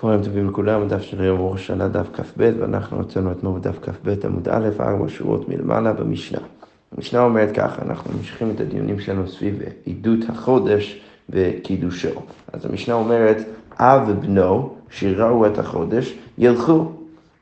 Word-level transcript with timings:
צהריים 0.00 0.22
טובים 0.22 0.48
לכולם, 0.48 0.82
הדף 0.82 1.02
של 1.02 1.24
יום 1.24 1.40
ראש 1.40 1.60
השנה 1.60 1.88
דף 1.88 2.06
כ"ב, 2.12 2.52
ואנחנו 2.60 2.96
הוצאנו 2.96 3.32
אתמול 3.32 3.60
בדף 3.60 3.78
כ"ב 3.82 4.14
עמוד 4.24 4.48
א', 4.48 4.68
ארבע 4.80 5.08
שורות 5.08 5.48
מלמעלה 5.48 5.92
במשנה. 5.92 6.38
המשנה 6.96 7.20
אומרת 7.20 7.56
ככה, 7.56 7.82
אנחנו 7.82 8.12
ממשיכים 8.18 8.50
את 8.50 8.60
הדיונים 8.60 9.00
שלנו 9.00 9.28
סביב 9.28 9.58
עידות 9.84 10.18
החודש 10.28 11.00
וקידושו. 11.30 12.08
אז 12.52 12.66
המשנה 12.66 12.94
אומרת, 12.94 13.36
אב 13.78 14.08
ובנו 14.08 14.74
שראו 14.90 15.46
את 15.46 15.58
החודש, 15.58 16.14
ילכו. 16.38 16.92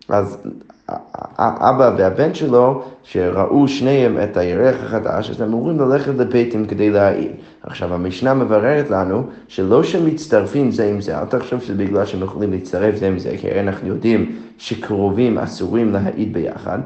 אז 0.08 0.38
האבא 0.88 1.90
והבן 1.98 2.34
שלו, 2.34 2.82
שראו 3.02 3.68
שניהם 3.68 4.18
את 4.24 4.36
הירח 4.36 4.76
החדש, 4.84 5.30
אז 5.30 5.40
הם 5.40 5.48
אמורים 5.48 5.80
ללכת 5.80 6.12
לביתם 6.18 6.66
כדי 6.66 6.90
להעיד. 6.90 7.30
עכשיו, 7.62 7.94
המשנה 7.94 8.34
מבררת 8.34 8.90
לנו 8.90 9.22
שלא 9.48 9.82
שמצטרפים 9.82 10.70
זה 10.70 10.88
עם 10.88 11.00
זה, 11.00 11.18
אל 11.18 11.24
תחשוב 11.24 11.60
שזה 11.60 11.74
בגלל 11.74 12.06
שהם 12.06 12.22
יכולים 12.22 12.52
להצטרף 12.52 12.96
זה 12.96 13.08
עם 13.08 13.18
זה, 13.18 13.36
כי 13.40 13.50
הרי 13.50 13.60
אנחנו 13.60 13.88
יודעים 13.88 14.36
שקרובים 14.58 15.38
אסורים 15.38 15.92
להעיד 15.92 16.32
ביחד, 16.32 16.78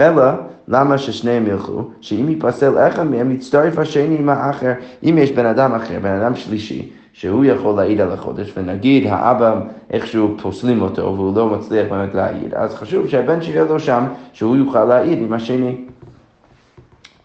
אלא 0.00 0.22
למה 0.68 0.98
ששניהם 0.98 1.46
ילכו? 1.46 1.82
שאם 2.00 2.28
ייפסל 2.28 2.78
אחד 2.78 3.02
מהם, 3.02 3.30
יצטרף 3.30 3.78
השני 3.78 4.18
עם 4.18 4.28
האחר. 4.28 4.72
אם 5.02 5.18
יש 5.18 5.32
בן 5.32 5.46
אדם 5.46 5.74
אחר, 5.74 5.98
בן 6.02 6.20
אדם 6.20 6.36
שלישי, 6.36 6.92
שהוא 7.12 7.44
יכול 7.44 7.76
להעיד 7.76 8.00
על 8.00 8.12
החודש, 8.12 8.52
ונגיד 8.56 9.06
האבא 9.06 9.60
איכשהו 9.90 10.34
פוסלים 10.42 10.82
אותו 10.82 11.02
והוא 11.02 11.36
לא 11.36 11.46
מצליח 11.46 11.86
באמת 11.90 12.14
להעיד, 12.14 12.54
אז 12.54 12.74
חשוב 12.74 13.08
שהבן 13.08 13.42
שיהיה 13.42 13.64
לו 13.64 13.80
שם, 13.80 14.04
שהוא 14.32 14.56
יוכל 14.56 14.84
להעיד 14.84 15.18
עם 15.18 15.32
השני. 15.32 15.76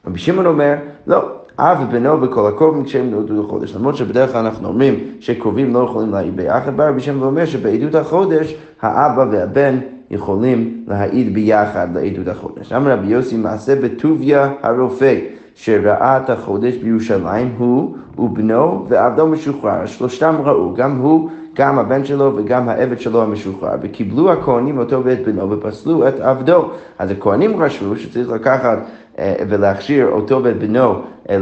רבי 0.08 0.20
שמעון 0.20 0.46
אומר, 0.46 0.76
לא, 1.08 1.30
אב 1.60 1.77
ובנו 1.82 2.22
וכל 2.22 2.48
הקרובים 2.48 2.84
כשהם 2.84 3.12
נולדו 3.12 3.44
לחודש. 3.44 3.76
למרות 3.76 3.96
שבדרך 3.96 4.32
כלל 4.32 4.46
אנחנו 4.46 4.68
אומרים 4.68 4.96
שקרובים 5.20 5.73
לא 5.73 5.80
יכולים 5.80 6.12
להעיד 6.12 6.35
ביחד, 6.35 6.77
בא 6.77 6.90
רבי 6.90 6.99
שמעון 6.99 7.24
ואומר 7.24 7.46
שבעדות 7.46 7.96
החודש 7.96 8.55
האבא 8.82 9.26
והבן 9.32 9.80
יכולים 10.12 10.84
להעיד 10.88 11.34
ביחד 11.34 11.88
לעדות 11.98 12.27
החודש. 12.27 12.71
אמר 12.74 12.91
רבי 12.91 13.08
יוסי 13.08 13.38
מעשה 13.38 13.76
בטוביה 13.82 14.54
הרופא. 14.62 15.15
שראה 15.58 16.18
את 16.18 16.30
החודש 16.30 16.76
בירושלים, 16.76 17.55
הוא 17.58 17.96
ובנו 18.18 18.86
ועבדו 18.90 19.27
משוחרר, 19.27 19.86
שלושתם 19.86 20.36
ראו, 20.44 20.74
גם 20.74 20.98
הוא, 20.98 21.30
גם 21.55 21.80
הבן 21.80 22.05
שלו 22.05 22.34
וגם 22.36 22.70
העבד 22.70 22.99
שלו 22.99 23.24
המשוחרר, 23.24 23.76
וקיבלו 23.82 24.32
הכהנים 24.32 24.77
אותו 24.77 25.02
ואת 25.04 25.26
בנו 25.26 25.52
ופסלו 25.52 26.08
את 26.08 26.20
עבדו. 26.20 26.70
אז 26.99 27.12
הכהנים 27.12 27.64
חשבו 27.64 27.96
שצריך 27.96 28.30
לקחת 28.30 28.77
אה, 29.20 29.36
ולהכשיר 29.49 30.08
אותו 30.08 30.44
ואת 30.44 30.60
בנו 30.60 30.94
אה, 31.30 31.38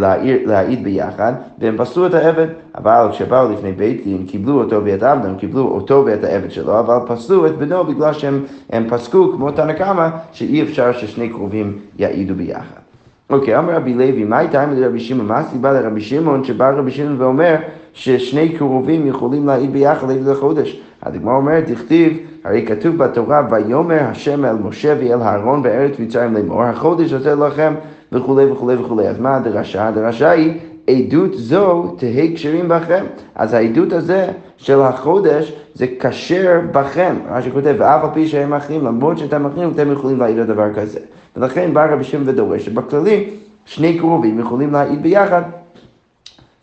להעיד 0.45 0.83
ביחד, 0.83 1.33
והם 1.59 1.75
פסלו 1.77 2.07
את 2.07 2.13
העבד, 2.13 2.47
אבל 2.75 3.07
כשבאו 3.11 3.51
לפני 3.51 3.71
בית 3.71 4.03
דין, 4.03 4.25
קיבלו 4.27 4.61
אותו 4.61 4.85
ואת 4.85 5.03
עבדם, 5.03 5.35
קיבלו 5.35 5.67
אותו 5.67 6.03
ואת 6.05 6.23
העבד 6.23 6.51
שלו, 6.51 6.79
אבל 6.79 6.97
פסלו 7.07 7.45
את 7.45 7.57
בנו 7.57 7.83
בגלל 7.83 8.13
שהם 8.13 8.43
פסקו, 8.89 9.33
כמו 9.35 9.51
תנא 9.51 9.73
קמא, 9.73 10.07
שאי 10.31 10.63
אפשר 10.63 10.93
ששני 10.93 11.29
קרובים 11.29 11.77
יעידו 11.99 12.35
ביחד. 12.35 12.84
אוקיי, 13.29 13.59
אמר 13.59 13.75
רבי 13.75 13.93
לוי, 13.93 14.23
מה 14.23 14.37
הייתה 14.37 14.65
לרבי 14.65 14.99
שמעון? 14.99 15.27
מה 15.27 15.37
הסיבה 15.37 15.71
לרבי 15.71 16.01
שמעון 16.01 16.43
שבא 16.43 16.69
רבי 16.69 16.91
שמעון 16.91 17.21
ואומר 17.21 17.55
ששני 17.93 18.49
קרובים 18.49 19.07
יכולים 19.07 19.47
להעיד 19.47 19.73
ביחד 19.73 20.07
לעיד 20.07 20.27
לחודש? 20.27 20.81
הדגמרא 21.03 21.35
אומרת, 21.35 21.65
תכתיב, 21.71 22.17
הרי 22.43 22.65
כתוב 22.65 22.97
בתורה, 22.97 23.47
ויאמר 23.51 23.99
השם 23.99 24.45
אל 24.45 24.55
משה 24.55 24.95
ואל 24.99 25.21
אהרון 25.21 25.63
בארץ 25.63 25.99
מצרים 25.99 26.33
לאמור, 26.33 26.63
החודש 26.63 27.13
הזה 27.13 27.35
לכם 27.35 27.73
וכולי 28.11 28.51
וכולי 28.51 28.75
וכולי. 28.75 29.07
אז 29.07 29.19
מה 29.19 29.35
הדרשה? 29.35 29.87
הדרשה 29.87 30.29
היא 30.29 30.59
עדות 30.89 31.33
זו 31.33 31.95
תהא 31.97 32.35
כשרים 32.35 32.67
בכם. 32.67 33.05
אז 33.35 33.53
העדות 33.53 33.93
הזה 33.93 34.27
של 34.57 34.81
החודש 34.81 35.53
זה 35.73 35.85
כשר 35.99 36.59
בכם. 36.71 37.15
מה 37.31 37.41
שכותב, 37.41 37.75
ואף 37.77 38.03
על 38.03 38.09
פי 38.13 38.27
שהם 38.27 38.53
אחים, 38.53 38.85
למרות 38.85 39.17
שאתם 39.17 39.45
אחים, 39.45 39.71
אתם 39.71 39.91
יכולים 39.91 40.19
להעיד 40.19 40.39
על 40.39 40.45
דבר 40.45 40.73
כזה. 40.73 40.99
ולכן 41.37 41.73
בא 41.73 41.93
רבי 41.93 42.03
שמעון 42.03 42.29
ודורש 42.29 42.65
שבכללי 42.65 43.29
שני 43.65 43.99
קרובים 43.99 44.39
יכולים 44.39 44.71
להעיד 44.71 45.03
ביחד. 45.03 45.41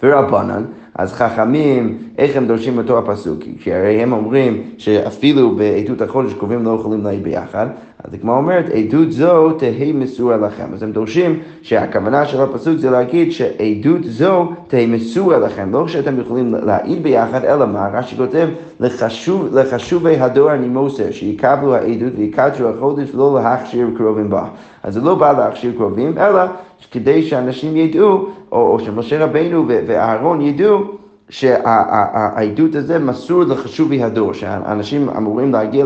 ורבנן, 0.02 0.64
אז 0.94 1.12
חכמים, 1.12 1.98
איך 2.18 2.36
הם 2.36 2.46
דורשים 2.46 2.78
אותו 2.78 2.98
הפסוק? 2.98 3.38
כי 3.60 3.74
הרי 3.74 4.02
הם 4.02 4.12
אומרים 4.12 4.62
שאפילו 4.78 5.56
בעדות 5.56 6.00
החודש 6.00 6.32
קרובים 6.32 6.64
לא 6.64 6.76
יכולים 6.80 7.04
להעיד 7.04 7.22
ביחד, 7.22 7.66
אז 8.04 8.14
הגמרא 8.14 8.36
אומרת, 8.36 8.64
עדות 8.70 9.12
זו 9.12 9.50
תהא 9.50 9.92
מסורה 9.94 10.36
לכם. 10.36 10.64
אז 10.74 10.82
הם 10.82 10.92
דורשים 10.92 11.38
שהכוונה 11.62 12.26
של 12.26 12.40
הפסוק 12.40 12.78
זה 12.78 12.90
להגיד 12.90 13.32
שעדות 13.32 14.04
זו 14.04 14.48
תהא 14.68 14.86
מסורה 14.86 15.38
לכם. 15.38 15.72
לא 15.72 15.88
שאתם 15.88 16.20
יכולים 16.20 16.54
להעיד 16.54 17.02
ביחד, 17.02 17.44
אלא 17.44 17.66
מה? 17.66 17.88
רש"י 17.92 18.16
כותב, 18.16 18.48
לחשוב, 18.80 19.56
לחשובי 19.58 20.16
הדור 20.16 20.52
אני 20.52 20.68
מוסר, 20.68 21.10
שיקבלו 21.10 21.74
העדות 21.74 22.12
ויקדשו 22.16 22.68
החודש 22.68 23.14
ולא 23.14 23.34
להכשיר 23.34 23.86
קרובים 23.96 24.30
בה. 24.30 24.44
אז 24.82 24.94
זה 24.94 25.00
לא 25.00 25.14
בא 25.14 25.32
להכשיר 25.32 25.72
קרובים, 25.76 26.18
אלא 26.18 26.42
כדי 26.90 27.22
שאנשים 27.22 27.76
ידעו, 27.76 28.26
או, 28.52 28.72
או 28.72 28.80
שמשה 28.80 29.24
רבינו 29.24 29.64
ואהרון 29.68 30.40
ידעו, 30.40 31.01
שהעדות 31.32 32.74
הזה 32.74 32.98
מסור 32.98 33.44
לחשובי 33.44 34.02
הדור, 34.02 34.32
שאנשים 34.32 35.08
אמורים 35.08 35.52
להגיע 35.52 35.84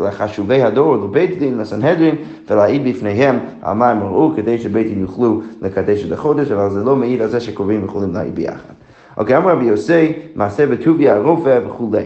לחשובי 0.00 0.62
הדור, 0.62 0.96
לבית 0.96 1.38
דין, 1.38 1.58
לסנהדרין, 1.58 2.14
ולהעיד 2.50 2.88
בפניהם 2.88 3.38
על 3.62 3.76
מה 3.76 3.90
הם 3.90 4.02
ראו, 4.02 4.32
כדי 4.36 4.58
שבית 4.58 4.86
דין 4.86 5.00
יוכלו 5.00 5.40
לקדש 5.62 6.04
את 6.04 6.12
החודש, 6.12 6.50
אבל 6.50 6.70
זה 6.70 6.84
לא 6.84 6.96
מעיד 6.96 7.22
על 7.22 7.28
זה 7.28 7.40
שקרובים 7.40 7.84
יכולים 7.84 8.14
להעיד 8.14 8.34
ביחד. 8.34 8.74
אוקיי, 9.16 9.36
אמר 9.36 9.52
רבי 9.52 9.64
יוסי, 9.64 10.12
מעשה 10.34 10.66
בטוביה 10.66 11.14
הרופא 11.14 11.60
וכולי. 11.66 12.04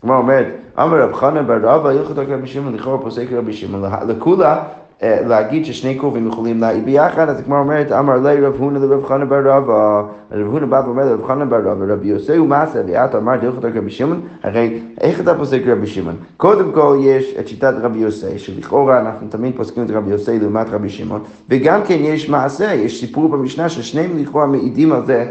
כלומר 0.00 0.16
אומרת, 0.16 0.46
אמר 0.78 1.02
רב 1.02 1.12
חנן 1.12 1.46
בר 1.46 1.58
רבא, 1.62 1.88
הלכות 1.88 2.18
רבי 2.18 2.46
שמעון, 2.46 2.74
לכאורה 2.74 2.98
פוסק 2.98 3.26
רבי 3.32 3.52
שמעון, 3.52 3.90
לכולה 4.08 4.62
להגיד 5.02 5.64
ששני 5.64 5.94
קרובים 5.98 6.26
יכולים 6.26 6.60
להעיד 6.60 6.84
ביחד, 6.84 7.28
אז 7.28 7.40
כמו 7.44 7.58
אומרת, 7.58 7.92
אמר 7.92 8.16
לי 8.16 8.40
רב 8.40 8.54
הונא 8.58 8.78
לרב 8.78 9.06
חנא 9.06 9.24
בר 9.24 9.40
רבא, 9.44 10.02
רב 10.32 10.46
הונא 10.46 10.66
בא 10.66 10.82
ואומר 10.86 11.04
לרב 11.04 11.26
חנא 11.26 11.44
בר 11.44 11.60
רבא, 11.64 11.92
רבי 11.92 12.08
יוסי 12.08 12.36
הוא 12.36 12.48
מעשה, 12.48 12.82
ואת 12.86 13.14
אמר 13.14 13.36
דרך 13.36 13.54
רבי 13.76 13.90
שמעון, 13.90 14.20
הרי 14.42 14.80
איך 15.00 15.20
אתה 15.20 15.34
פוסק 15.34 15.60
רבי 15.66 15.86
שמעון? 15.86 16.16
קודם 16.36 16.72
כל 16.72 16.96
יש 17.00 17.34
את 17.40 17.48
שיטת 17.48 17.74
רבי 17.82 17.98
יוסי, 17.98 18.38
שלכאורה 18.38 19.00
אנחנו 19.00 19.28
תמיד 19.28 19.56
פוסקים 19.56 19.84
את 19.84 19.90
רבי 19.90 20.10
יוסי 20.10 20.38
לעומת 20.38 20.66
רבי 20.70 20.88
שמעון, 20.88 21.22
וגם 21.48 21.80
כן 21.84 21.98
יש 22.00 22.28
מעשה, 22.28 22.74
יש 22.74 23.00
סיפור 23.00 23.28
במשנה 23.28 23.68
ששניהם 23.68 24.18
לכאורה 24.18 24.46
מעידים 24.46 24.92
על 24.92 25.06
זה 25.06 25.26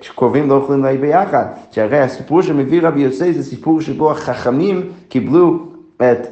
שקרובים 0.00 0.48
לא 0.48 0.54
יכולים 0.64 0.82
להעיד 0.82 1.00
ביחד, 1.00 1.44
שהרי 1.70 1.98
הסיפור 1.98 2.42
שמביא 2.42 2.82
רבי 2.82 3.00
יוסי 3.00 3.32
זה 3.32 3.42
סיפור 3.42 3.80
שבו 3.80 4.10
החכמים 4.10 4.82
קיבלו 5.08 5.58
את, 5.96 6.26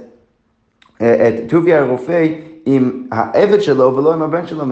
את 0.96 1.34
טוביה 1.48 1.80
הרופא 1.80 2.26
עם 2.66 2.90
העבד 3.10 3.60
שלו 3.60 3.96
ולא 3.96 4.14
עם 4.14 4.22
הבן 4.22 4.46
שלו, 4.46 4.64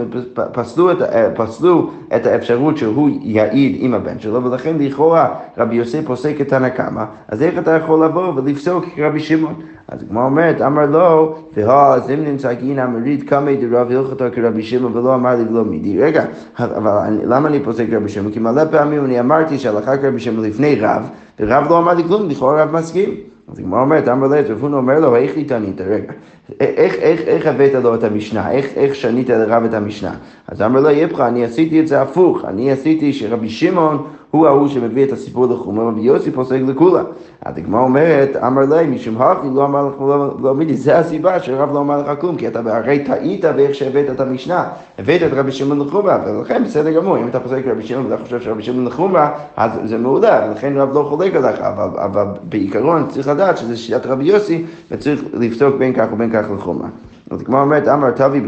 פסלו 0.53 0.93
את, 0.93 0.97
פסלו 1.34 1.91
את 2.16 2.26
האפשרות 2.26 2.76
שהוא 2.76 3.10
יעיד 3.22 3.76
עם 3.81 3.94
הבן 3.94 4.19
שלו, 4.19 4.44
ולכן 4.44 4.76
לכאורה 4.78 5.34
רבי 5.59 5.76
יוסף 5.76 6.00
פוסק 6.06 6.41
את 6.41 6.53
הנקמה, 6.53 7.04
אז 7.28 7.43
איך 7.43 7.59
אתה 7.59 7.71
יכול 7.71 8.04
לבוא 8.04 8.32
ולפסוק 8.37 8.84
כרבי 8.97 9.21
שמעון? 9.21 9.54
אז 9.88 10.03
הגמרא 10.03 10.25
אומרת, 10.25 10.60
אמר 10.60 10.87
לו, 10.87 11.37
והא 11.56 11.98
אם 12.15 12.25
נמצא 12.25 12.53
גין 12.53 12.78
אמרית 12.78 13.28
קמא 13.28 13.53
דרב 13.54 13.91
הלכתו 13.91 14.25
כרבי 14.34 14.62
שמעון 14.62 14.97
ולא 14.97 15.15
אמר 15.15 15.37
לי 15.37 15.43
ולא 15.50 15.65
מידי. 15.65 16.00
רגע, 16.00 16.25
אבל 16.59 17.21
למה 17.25 17.48
אני 17.48 17.60
פוסק 17.60 17.84
כרבי 17.91 18.09
שמעון? 18.09 18.32
כי 18.32 18.38
מלא 18.38 18.65
פעמים 18.71 19.04
אני 19.04 19.21
אמרתי 19.21 19.59
שהלכה 19.59 19.97
כרבי 19.97 20.21
שמעון 20.21 20.44
לפני 20.44 20.77
רב, 20.81 21.09
ורב 21.41 21.65
לא 21.69 21.78
אמר 21.78 21.94
לי 21.94 22.04
כלום, 22.04 22.28
לכאורה 22.28 22.62
רב 22.62 22.77
מסכים. 22.77 23.10
אז 23.53 23.59
הגמרא 23.59 23.81
אומרת, 23.81 24.09
אמר 24.09 24.26
לב, 24.26 24.50
רב 24.50 24.75
אומר 24.75 25.00
לו, 25.00 25.16
איך 25.16 25.36
התענית? 25.36 25.81
רגע, 25.81 26.12
איך, 26.60 26.94
איך, 26.94 27.20
איך 27.20 27.47
הבאת 27.47 27.75
לו 27.75 27.94
את 27.94 28.04
המשנה? 28.04 28.50
איך, 28.50 28.66
איך 28.76 28.94
שנית 28.94 29.28
לרב 29.28 29.64
את 29.64 29.75
המשנה? 29.75 30.14
אז 30.48 30.62
אמר 30.62 30.81
לו, 30.81 30.91
יפחה, 30.91 31.28
אני 31.28 31.44
עשיתי 31.44 31.81
את 31.81 31.88
זה 31.88 32.03
הפוך, 32.03 32.44
אני 32.44 32.72
עשיתי 32.72 33.12
שרבי 33.12 33.48
שמעון 33.48 34.06
הוא 34.31 34.47
ההוא 34.47 34.69
שמביא 34.69 35.05
את 35.05 35.12
הסיפור 35.12 35.47
לחומר, 35.47 35.83
רבי 35.83 36.00
יוסי 36.00 36.31
פוסק 36.31 36.59
לכולה. 36.66 37.03
אז 37.44 37.59
הגמרא 37.59 37.81
אומרת, 37.81 38.37
אמר 38.37 38.62
לי, 38.62 38.86
משום 38.86 39.22
הכי 39.22 39.47
לא 39.54 39.65
אמר 39.65 39.89
לך, 39.89 40.01
לא, 40.01 40.34
לא 40.42 40.54
מידי, 40.54 40.77
זה 40.77 40.98
הסיבה 40.98 41.41
שרב 41.41 41.72
לא 41.72 41.80
אמר 41.80 42.03
לך 42.03 42.21
כלום, 42.21 42.36
כי 42.36 42.48
אתה 42.48 42.60
הרי 42.66 43.04
טעית 43.04 43.45
באיך 43.45 43.75
שהבאת 43.75 44.10
את 44.10 44.21
המשנה, 44.21 44.65
הבאת 44.98 45.22
את 45.22 45.33
רבי 45.33 45.53
שמעון 45.53 45.86
לחומרה, 45.86 46.19
ולכן 46.27 46.65
בסדר 46.65 46.92
גמור, 46.92 47.19
אם 47.19 47.28
אתה 47.28 47.41
פוסק 47.41 47.63
רבי 47.66 47.83
שמעון 47.83 48.07
ואתה 48.07 48.22
חושב 48.22 48.41
שרבי 48.41 48.63
שמעון 48.63 48.84
לחומרה, 48.84 49.30
אז 49.57 49.71
זה 49.84 49.98
מעולה, 49.98 50.48
ולכן 50.51 50.77
רב 50.77 50.95
לא 50.95 51.07
חולק 51.09 51.34
עליך, 51.34 51.60
אבל, 51.60 52.01
אבל 52.01 52.25
בעיקרון 52.48 53.07
צריך 53.09 53.28
לדעת 53.28 53.59
שזה 53.59 53.77
שיטת 53.77 54.07
רבי 54.07 54.25
יוסי, 54.25 54.65
וצריך 54.91 55.25
לפסוק 55.34 55.75
בין 55.78 55.92
כך 55.92 56.07
ובין 56.13 56.30
כך 56.33 56.47
לחומרה. 56.54 56.89
אז 57.30 57.42
כמו 57.42 57.60
אומרת, 57.60 57.89
אמר 57.89 58.10
תבי 58.10 58.41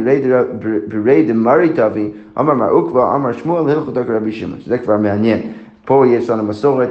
ברי 0.89 1.23
דמרי 1.23 1.69
תבי, 1.69 2.11
אמר 2.39 2.55
מר 2.55 2.71
עוקבא, 2.71 3.15
אמר 3.15 3.33
שמואל, 3.33 3.71
הלכותו 3.71 4.01
כרבי 4.07 4.33
שמעון, 4.33 4.61
שזה 4.61 4.79
כבר 4.79 4.97
מעניין. 4.97 5.41
פה 5.91 6.07
יש 6.07 6.31
לנו 6.31 6.43
מסורת 6.43 6.89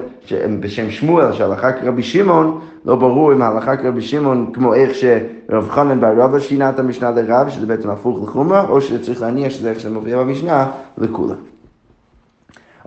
בשם 0.59 0.91
שמואל, 0.91 1.33
שהלכה 1.33 1.71
כרבי 1.71 2.03
שמעון, 2.03 2.59
לא 2.85 2.95
ברור 2.95 3.33
אם 3.33 3.41
ההלכה 3.41 3.77
כרבי 3.77 4.01
שמעון 4.01 4.51
כמו 4.53 4.73
איך 4.73 4.91
שרב 4.95 5.69
חנן 5.69 5.99
בר 5.99 6.13
רבא 6.17 6.39
שינה 6.39 6.69
את 6.69 6.79
המשנה 6.79 7.11
לרב, 7.11 7.49
שזה 7.49 7.65
בעצם 7.65 7.89
הפוך 7.89 8.19
לחומרה, 8.23 8.65
או 8.69 8.81
שצריך 8.81 9.21
להניח 9.21 9.51
שזה 9.51 9.69
איך 9.69 9.79
שמופיע 9.79 10.17
במשנה 10.17 10.67
לכולה. 10.97 11.33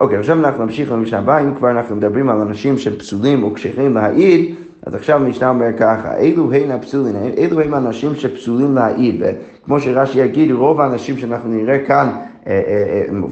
אוקיי, 0.00 0.18
עכשיו 0.18 0.38
אנחנו 0.38 0.64
נמשיך 0.64 0.92
למשנה 0.92 1.18
הבאה, 1.18 1.40
אם 1.40 1.54
כבר 1.54 1.70
אנחנו 1.70 1.96
מדברים 1.96 2.28
על 2.28 2.40
אנשים 2.40 2.78
שהם 2.78 2.94
פסולים 2.94 3.42
או 3.42 3.54
כשרים 3.54 3.94
להעיד, 3.94 4.54
אז 4.86 4.94
עכשיו 4.94 5.16
המשנה 5.16 5.48
אומר 5.48 5.68
ככה, 5.78 6.16
אלו 6.16 6.52
הן 6.52 6.70
הפסולים, 6.70 7.16
אלו 7.38 7.60
הם 7.60 7.74
האנשים 7.74 8.14
שפסולים 8.14 8.74
להעיד, 8.74 9.22
וכמו 9.22 9.80
שרש"י 9.80 10.18
יגיד, 10.18 10.50
רוב 10.50 10.80
האנשים 10.80 11.18
שאנחנו 11.18 11.50
נראה 11.50 11.78
כאן 11.86 12.10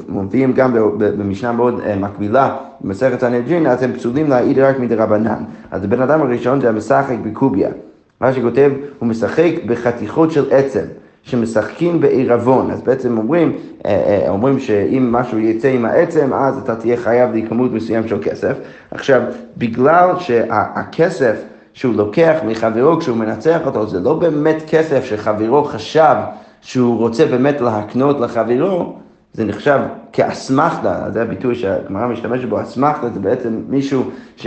מופיעים 0.08 0.52
גם 0.52 0.76
במשנה 0.98 1.52
מאוד 1.52 1.80
מקבילה 2.00 2.56
במסכת 2.80 3.22
הנדרין, 3.22 3.66
אז 3.66 3.82
הם 3.82 3.92
פסולים 3.92 4.30
להעיד 4.30 4.58
רק 4.58 4.78
מדרבנן. 4.78 5.44
אז 5.70 5.84
הבן 5.84 6.02
אדם 6.02 6.20
הראשון 6.20 6.60
זה 6.60 6.68
המשחק 6.68 7.16
בקוביה. 7.22 7.68
מה 8.20 8.32
שכותב, 8.32 8.70
הוא 8.98 9.08
משחק 9.08 9.50
בחתיכות 9.66 10.30
של 10.30 10.44
עצם. 10.50 10.84
שמשחקים 11.22 12.00
בעירבון, 12.00 12.70
אז 12.70 12.82
בעצם 12.82 13.18
אומרים, 13.18 13.52
אומרים 14.28 14.58
שאם 14.58 15.12
משהו 15.12 15.38
יצא 15.38 15.68
עם 15.68 15.84
העצם, 15.84 16.34
אז 16.34 16.58
אתה 16.58 16.76
תהיה 16.76 16.96
חייב 16.96 17.32
לי 17.32 17.46
כמות 17.48 17.72
מסוים 17.72 18.08
של 18.08 18.18
כסף. 18.22 18.56
עכשיו, 18.90 19.22
בגלל 19.58 20.08
שהכסף 20.18 21.36
שהוא 21.72 21.94
לוקח 21.94 22.36
מחברו 22.46 22.98
כשהוא 22.98 23.16
מנצח 23.16 23.60
אותו, 23.66 23.86
זה 23.86 24.00
לא 24.00 24.14
באמת 24.14 24.62
כסף 24.68 25.04
שחברו 25.04 25.64
חשב 25.64 26.14
שהוא 26.60 26.98
רוצה 26.98 27.26
באמת 27.26 27.60
להקנות 27.60 28.20
לחברו, 28.20 28.96
זה 29.32 29.44
נחשב 29.44 29.80
כאסמכתה, 30.12 31.10
זה 31.12 31.22
הביטוי 31.22 31.54
שהגמרא 31.54 32.06
משתמשת 32.06 32.48
בו, 32.48 32.62
אסמכתה 32.62 33.10
זה 33.10 33.20
בעצם 33.20 33.60
מישהו 33.68 34.02
ש... 34.36 34.46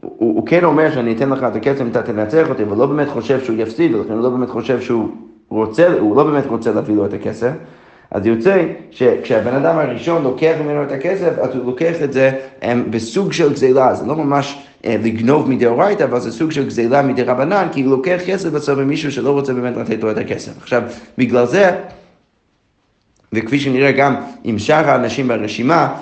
הוא, 0.00 0.10
הוא 0.18 0.46
כן 0.46 0.64
אומר 0.64 0.90
שאני 0.90 1.16
אתן 1.16 1.30
לך 1.30 1.44
את 1.44 1.56
הכסף 1.56 1.80
אם 1.80 1.88
אתה 1.88 2.02
תנצח 2.02 2.48
אותי, 2.48 2.62
אבל 2.62 2.76
לא 2.76 2.86
באמת 2.86 3.08
חושב 3.08 3.40
שהוא 3.44 3.56
יפסיד, 3.56 3.94
ולכן 3.94 4.12
הוא 4.12 4.22
לא 4.22 4.30
באמת 4.30 4.50
חושב 4.50 4.80
שהוא 4.80 5.08
רוצה, 5.48 5.98
הוא 5.98 6.16
לא 6.16 6.24
באמת 6.24 6.46
רוצה 6.46 6.72
להביא 6.72 6.96
לו 6.96 7.06
את 7.06 7.12
הכסף. 7.12 7.52
אז 8.12 8.26
יוצא 8.26 8.64
שכשהבן 8.90 9.54
אדם 9.54 9.78
הראשון 9.78 10.22
לוקח 10.22 10.54
ממנו 10.64 10.82
את 10.82 10.92
הכסף, 10.92 11.38
אז 11.38 11.54
הוא 11.54 11.66
לוקח 11.66 11.94
את 12.04 12.12
זה 12.12 12.30
הם, 12.62 12.90
בסוג 12.90 13.32
של 13.32 13.52
גזילה, 13.52 13.94
זה 13.94 14.06
לא 14.06 14.16
ממש 14.16 14.58
אה, 14.84 14.96
לגנוב 15.02 15.50
מדאורייתא, 15.50 16.04
אבל 16.04 16.20
זה 16.20 16.32
סוג 16.32 16.50
של 16.50 16.66
גזילה 16.66 17.02
מדרבנן, 17.02 17.68
כי 17.72 17.82
הוא 17.82 17.90
לוקח 17.90 18.18
כסף 18.26 18.48
בסוף 18.48 18.78
ממישהו 18.78 19.12
שלא 19.12 19.30
רוצה 19.30 19.52
באמת 19.52 19.76
לתת 19.76 20.02
לו 20.02 20.10
את 20.10 20.18
הכסף. 20.18 20.52
עכשיו, 20.62 20.82
בגלל 21.18 21.46
זה, 21.46 21.70
וכפי 23.32 23.60
שנראה 23.60 23.92
גם 23.92 24.16
עם 24.44 24.58
שאר 24.58 24.90
האנשים 24.90 25.28
ברשימה, 25.28 25.94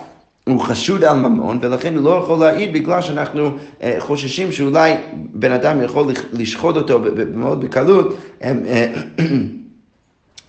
הוא 0.45 0.61
חשוד 0.61 1.05
על 1.05 1.19
ממון, 1.19 1.59
ולכן 1.63 1.95
הוא 1.97 2.05
לא 2.05 2.21
יכול 2.25 2.39
להעיד 2.39 2.73
בגלל 2.73 3.03
שאנחנו 3.03 3.51
אה, 3.83 3.97
חוששים 3.99 4.53
שאולי 4.53 4.95
בן 5.15 5.53
אדם 5.53 5.83
יכול 5.83 6.13
לשחוט 6.33 6.77
אותו 6.77 7.01
מאוד 7.35 7.65
בקלות. 7.65 8.17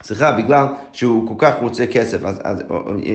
אה, 0.01 0.05
סליחה, 0.07 0.31
בגלל 0.31 0.65
שהוא 0.93 1.27
כל 1.27 1.33
כך 1.37 1.53
רוצה 1.61 1.87
כסף, 1.87 2.23
אז, 2.23 2.41
אז 2.43 2.63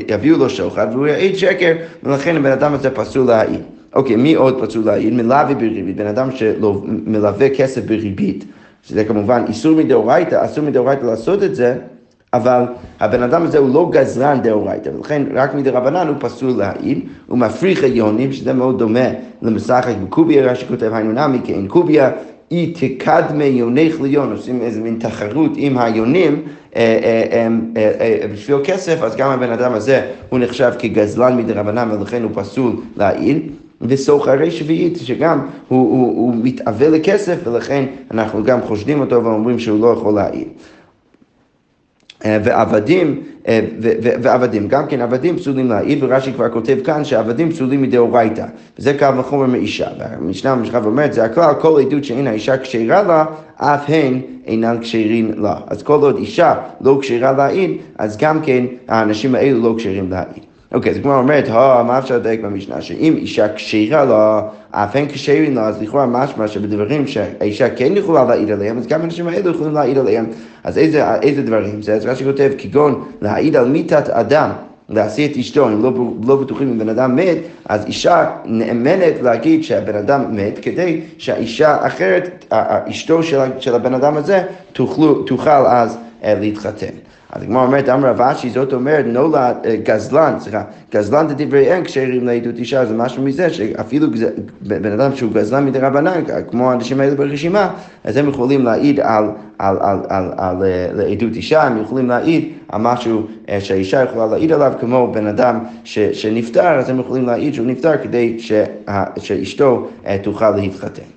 יביאו 0.08 0.38
לו 0.38 0.50
שוחד 0.50 0.86
והוא 0.92 1.06
יעיד 1.06 1.36
שקר, 1.36 1.72
ולכן 2.02 2.36
הבן 2.36 2.52
אדם 2.52 2.74
הזה 2.74 2.90
פסול 2.90 3.26
להעיד. 3.26 3.60
אוקיי, 3.94 4.16
מי 4.16 4.34
עוד 4.34 4.66
פסול 4.66 4.84
להעיד? 4.84 5.12
מלווה 5.12 5.54
בריבית, 5.54 5.96
בן 5.96 6.06
אדם 6.06 6.28
שמלווה 6.30 7.48
כסף 7.50 7.84
בריבית, 7.84 8.44
שזה 8.82 9.04
כמובן 9.04 9.44
איסור 9.48 9.76
מדאורייתא, 9.76 10.44
אסור 10.44 10.64
מדאורייתא 10.64 11.04
לעשות 11.04 11.42
את 11.42 11.54
זה, 11.54 11.76
אבל 12.32 12.62
הבן 13.00 13.22
אדם 13.22 13.42
הזה 13.42 13.58
הוא 13.58 13.74
לא 13.74 13.90
גזרן 13.92 14.40
דאורייתא, 14.42 14.90
ולכן 14.96 15.22
רק 15.34 15.54
מדרבנן 15.54 16.06
הוא 16.06 16.16
פסול 16.20 16.50
להעיד, 16.50 17.00
הוא 17.26 17.38
מפריך 17.38 17.84
עליונים, 17.84 18.32
שזה 18.32 18.52
מאוד 18.52 18.78
דומה 18.78 19.08
למשחק 19.42 19.94
בקוביה, 20.04 20.52
רש"י 20.52 20.66
כותב 20.66 20.90
היינו 20.94 21.12
נמי, 21.12 21.38
כי 21.44 21.54
אין 21.54 21.68
קוביה, 21.68 22.10
אי 22.50 22.72
תקדמי 22.72 23.44
יונך 23.44 24.00
ליון, 24.00 24.32
עושים 24.32 24.62
איזה 24.62 24.80
מין 24.80 24.96
תחרות 25.00 25.50
עם 25.56 25.78
היונים 25.78 26.42
אה, 26.76 26.98
אה, 27.36 27.48
אה, 28.00 28.28
בשביל 28.32 28.56
כסף, 28.64 29.02
אז 29.02 29.16
גם 29.16 29.30
הבן 29.30 29.50
אדם 29.50 29.72
הזה 29.72 30.10
הוא 30.28 30.38
נחשב 30.38 30.72
כגזלן 30.78 31.36
מדרבנן 31.36 31.88
ולכן 31.90 32.22
הוא 32.22 32.30
פסול 32.34 32.76
להעיל. 32.96 33.40
וסוחרי 33.80 34.50
שביעית, 34.50 34.98
שגם 34.98 35.46
הוא, 35.68 35.78
הוא, 35.78 36.06
הוא 36.06 36.34
מתאווה 36.42 36.88
לכסף 36.88 37.36
ולכן 37.44 37.84
אנחנו 38.10 38.44
גם 38.44 38.62
חושדים 38.62 39.00
אותו 39.00 39.24
ואומרים 39.24 39.58
שהוא 39.58 39.80
לא 39.80 39.86
יכול 39.86 40.14
להעיל. 40.14 40.48
אה, 42.24 42.38
ועבדים, 42.44 43.22
אה, 43.48 43.60
ועבדים, 44.22 44.68
גם 44.68 44.86
כן 44.86 45.00
עבדים 45.00 45.36
פסולים 45.36 45.68
להעיד, 45.68 46.04
ורש"י 46.04 46.32
כבר 46.32 46.48
כותב 46.48 46.76
כאן 46.84 47.04
שעבדים 47.04 47.50
פסולים 47.50 47.82
מדאורייתא, 47.82 48.46
וזה 48.78 48.98
קו 48.98 49.16
וחומר 49.18 49.46
מאישה. 49.46 49.88
והמשנה 49.98 50.52
המשנה 50.52 50.78
אומרת, 50.84 51.12
זה 51.12 51.24
הכלל, 51.24 51.52
כל 51.60 51.80
עדות 51.80 52.04
שאין 52.04 52.26
האישה 52.26 52.58
כשרה 52.58 53.02
לה, 53.02 53.24
אף 53.56 53.84
הן 53.88 54.20
אינן 54.46 54.76
כשרים 54.80 55.32
לה. 55.36 55.56
אז 55.66 55.82
כל 55.82 55.98
עוד 56.00 56.16
אישה 56.16 56.54
לא 56.80 56.98
כשרה 57.00 57.32
להעיד, 57.32 57.70
אז 57.98 58.16
גם 58.16 58.40
כן 58.42 58.64
האנשים 58.88 59.34
האלו 59.34 59.62
לא 59.62 59.74
כשרים 59.78 60.10
להעיד. 60.10 60.45
אוקיי, 60.74 60.92
אז 60.92 60.98
כמו 61.02 61.14
אומרת, 61.14 61.48
מה 61.86 61.98
אפשר 61.98 62.16
לדייק 62.16 62.40
במשנה? 62.40 62.80
שאם 62.80 63.14
אישה 63.16 63.54
כשרה 63.54 64.04
לה, 64.04 64.40
אף 64.70 64.96
אין 64.96 65.08
כשרים 65.08 65.54
לה, 65.54 65.66
אז 65.66 65.82
לכאורה 65.82 66.06
משמע 66.06 66.48
שבדברים 66.48 67.06
שהאישה 67.06 67.70
כן 67.70 67.96
יכולה 67.96 68.24
להעיד 68.24 68.50
עליהם, 68.50 68.78
אז 68.78 68.86
גם 68.86 69.00
האנשים 69.00 69.28
האלו 69.28 69.50
יכולים 69.50 69.74
להעיד 69.74 69.98
עליהם. 69.98 70.26
אז 70.64 70.78
איזה, 70.78 71.14
איזה 71.14 71.42
דברים 71.42 71.82
זה? 71.82 71.94
אז 71.94 72.06
רש"י 72.06 72.24
כותב, 72.24 72.50
כגון 72.58 73.04
להעיד 73.22 73.56
על 73.56 73.68
מיתת 73.68 74.08
אדם. 74.08 74.50
להשיא 74.88 75.28
את 75.28 75.36
אשתו, 75.36 75.68
אם 75.68 75.82
לא, 75.82 75.92
לא 76.26 76.36
בטוחים 76.36 76.68
אם 76.68 76.78
בן 76.78 76.88
אדם 76.88 77.16
מת, 77.16 77.38
אז 77.68 77.84
אישה 77.86 78.30
נאמנת 78.44 79.22
להגיד 79.22 79.64
שהבן 79.64 79.94
אדם 79.96 80.36
מת, 80.36 80.58
כדי 80.62 81.00
שהאישה 81.18 81.86
אחרת, 81.86 82.54
אשתו 82.90 83.22
של, 83.22 83.38
של 83.58 83.74
הבן 83.74 83.94
אדם 83.94 84.16
הזה, 84.16 84.42
תוכל, 84.72 85.14
תוכל 85.26 85.50
אז 85.50 85.98
אה, 86.24 86.34
להתחתן. 86.40 87.05
אז 87.36 87.42
הגמרא 87.42 87.66
אומרת, 87.66 87.88
אמר 87.88 88.08
רב 88.08 88.20
אשי, 88.20 88.50
זאת 88.50 88.72
אומרת, 88.72 89.04
נולד 89.08 89.34
אה, 89.34 89.76
גזלן, 89.82 90.34
סליחה, 90.38 90.62
גזלן 90.94 91.26
דברי 91.36 91.66
אין 91.66 91.84
כשרים 91.84 92.26
לעדות 92.26 92.58
אישה, 92.58 92.86
זה 92.86 92.94
משהו 92.94 93.22
מזה 93.22 93.50
שאפילו 93.50 94.06
בן 94.60 94.92
אדם 94.92 95.16
שהוא 95.16 95.32
גזלן 95.32 95.66
מדי 95.66 95.78
רבנן, 95.78 96.20
כמו 96.50 96.70
האנשים 96.70 97.00
האלה 97.00 97.14
ברשימה, 97.14 97.70
אז 98.04 98.16
הם 98.16 98.28
יכולים 98.28 98.64
להעיד 98.64 99.00
על, 99.00 99.24
על, 99.58 99.76
על, 99.80 99.98
על, 100.08 100.32
על, 100.36 100.62
על 100.62 100.62
אה, 101.00 101.06
עדות 101.06 101.36
אישה, 101.36 101.62
הם 101.62 101.82
יכולים 101.82 102.08
להעיד 102.08 102.48
על 102.68 102.80
משהו 102.80 103.26
אה, 103.48 103.60
שהאישה 103.60 104.02
יכולה 104.02 104.26
להעיד 104.26 104.52
עליו, 104.52 104.72
כמו 104.80 105.12
בן 105.12 105.26
אדם 105.26 105.58
ש, 105.84 105.98
שנפטר, 105.98 106.78
אז 106.78 106.90
הם 106.90 107.00
יכולים 107.00 107.26
להעיד 107.26 107.54
שהוא 107.54 107.66
נפטר 107.66 107.96
כדי 108.02 108.38
שה, 108.38 108.64
שאשתו 109.18 109.88
תוכל 110.22 110.50
להתחתן. 110.50 111.15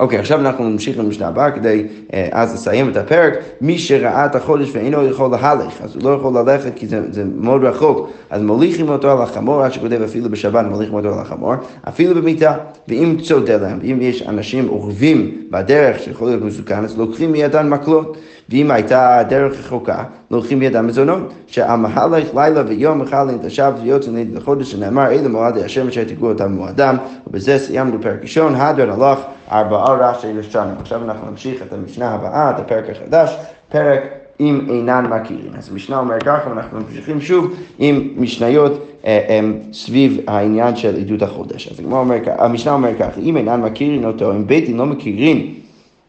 אוקיי, 0.00 0.18
עכשיו 0.18 0.40
אנחנו 0.40 0.68
נמשיך 0.68 0.98
למשנה 0.98 1.28
הבאה 1.28 1.50
כדי 1.50 1.86
אה, 2.14 2.28
אז 2.32 2.54
לסיים 2.54 2.88
את 2.88 2.96
הפרק. 2.96 3.34
מי 3.60 3.78
שראה 3.78 4.26
את 4.26 4.34
החודש 4.34 4.68
ואינו 4.72 5.06
יכול 5.06 5.30
להלך, 5.30 5.82
אז 5.82 5.96
הוא 5.96 6.04
לא 6.04 6.10
יכול 6.10 6.38
ללכת 6.38 6.72
כי 6.76 6.86
זה, 6.86 7.00
זה 7.10 7.24
מאוד 7.36 7.64
רחוק, 7.64 8.10
אז 8.30 8.42
מוליכים 8.42 8.88
אותו 8.88 9.12
על 9.12 9.22
החמור, 9.22 9.62
עד 9.62 9.72
שכותב 9.72 10.02
אפילו 10.02 10.30
בשבת 10.30 10.64
מוליכים 10.66 10.94
אותו 10.94 11.12
על 11.14 11.18
החמור, 11.18 11.54
אפילו 11.88 12.14
במיטה, 12.14 12.54
ואם 12.88 13.16
צודה 13.22 13.56
להם, 13.56 13.78
ואם 13.82 13.98
יש 14.00 14.22
אנשים 14.22 14.68
אורבים 14.68 15.42
בדרך 15.50 15.98
שיכול 15.98 16.28
להיות 16.28 16.42
מסוכן, 16.42 16.84
אז 16.84 16.98
לוקחים 16.98 17.32
מידן 17.32 17.68
מקלות. 17.68 18.16
ואם 18.48 18.70
הייתה 18.70 19.22
דרך 19.28 19.58
רחוקה, 19.58 20.04
לוקחים 20.30 20.58
בידם 20.58 20.86
מזונות, 20.86 21.32
שעל 21.46 21.76
מהלך 21.76 22.34
לילה 22.34 22.62
ויום 22.66 23.02
אחד 23.02 23.26
לנטשב 23.28 23.72
ויוצא 23.82 24.10
נגד 24.10 24.36
לחודש, 24.36 24.72
שנאמר 24.72 25.10
אלה 25.10 25.28
מועדי 25.28 25.64
השם 25.64 25.88
אשר 25.88 26.04
תגעו 26.04 26.28
אותם 26.28 26.52
מועדם, 26.52 26.96
ובזה 27.26 27.58
סיימנו 27.58 28.02
פרק 28.02 28.22
ראשון, 28.22 28.54
הדרן 28.54 28.90
הלך 28.90 29.18
ארבעה 29.52 30.10
ראשי 30.10 30.32
לשנה. 30.32 30.72
עכשיו 30.80 31.04
אנחנו 31.04 31.30
נמשיך 31.30 31.62
את 31.62 31.72
המשנה 31.72 32.10
הבאה, 32.10 32.50
את 32.50 32.58
הפרק 32.58 32.84
החדש, 32.90 33.36
פרק 33.68 34.00
אם 34.40 34.66
אינן 34.68 35.06
מכירים. 35.06 35.52
אז 35.58 35.68
המשנה 35.72 35.98
אומר 35.98 36.18
ככה, 36.20 36.50
ואנחנו 36.50 36.80
ממשיכים 36.80 37.20
שוב 37.20 37.54
עם 37.78 38.08
משניות 38.16 38.86
אה, 39.04 39.26
אה, 39.28 39.40
סביב 39.72 40.20
העניין 40.26 40.76
של 40.76 40.96
עדות 40.96 41.22
החודש. 41.22 41.68
אז 41.68 41.80
אומר, 41.84 42.16
המשנה 42.38 42.72
אומר 42.72 42.90
ככה, 42.98 43.20
אם 43.20 43.36
אינן 43.36 43.60
מכירים 43.60 44.04
אותו, 44.04 44.32
אם 44.32 44.46
בית 44.46 44.66
דין 44.66 44.76
לא 44.76 44.86
מכירים 44.86 45.54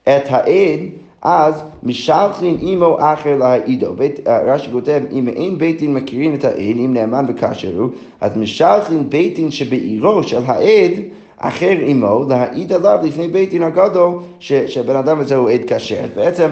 את 0.04 0.24
העד, 0.30 0.80
אז 1.22 1.64
משלחין 1.84 2.58
עמו 2.62 2.98
אחר 3.00 3.38
להעידו. 3.38 3.94
אה, 4.28 4.42
רש"י 4.42 4.72
כותב, 4.72 5.02
אם 5.12 5.28
אין 5.28 5.58
בית 5.58 5.80
דין 5.80 5.94
מכירים 5.94 6.34
את 6.34 6.46
העד, 6.46 6.76
אם 6.76 6.94
נאמן 6.94 7.26
וכשר 7.28 7.78
הוא, 7.78 7.90
אז 8.22 8.38
משלחין 8.38 9.10
בית 9.10 9.36
דין 9.36 9.52
שבעירו 9.52 10.24
של 10.24 10.42
העד, 10.46 10.92
אחר 11.38 11.78
עמו, 11.86 12.26
להעיד 12.30 12.74
עליו 12.74 13.00
לפני 13.04 13.28
בית 13.28 13.50
דין 13.50 13.64
הגדול, 13.64 14.20
שהבן 14.40 14.96
אדם 14.96 15.20
הזה 15.20 15.36
הוא 15.36 15.50
עד 15.50 15.62
כשר. 15.68 16.06
בעצם, 16.16 16.50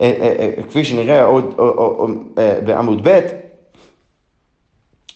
אה, 0.00 0.12
אה, 0.20 0.62
כפי 0.68 0.84
שנראה 0.84 1.24
עוד 1.24 1.54
בעמוד 2.64 3.08
ב', 3.08 3.20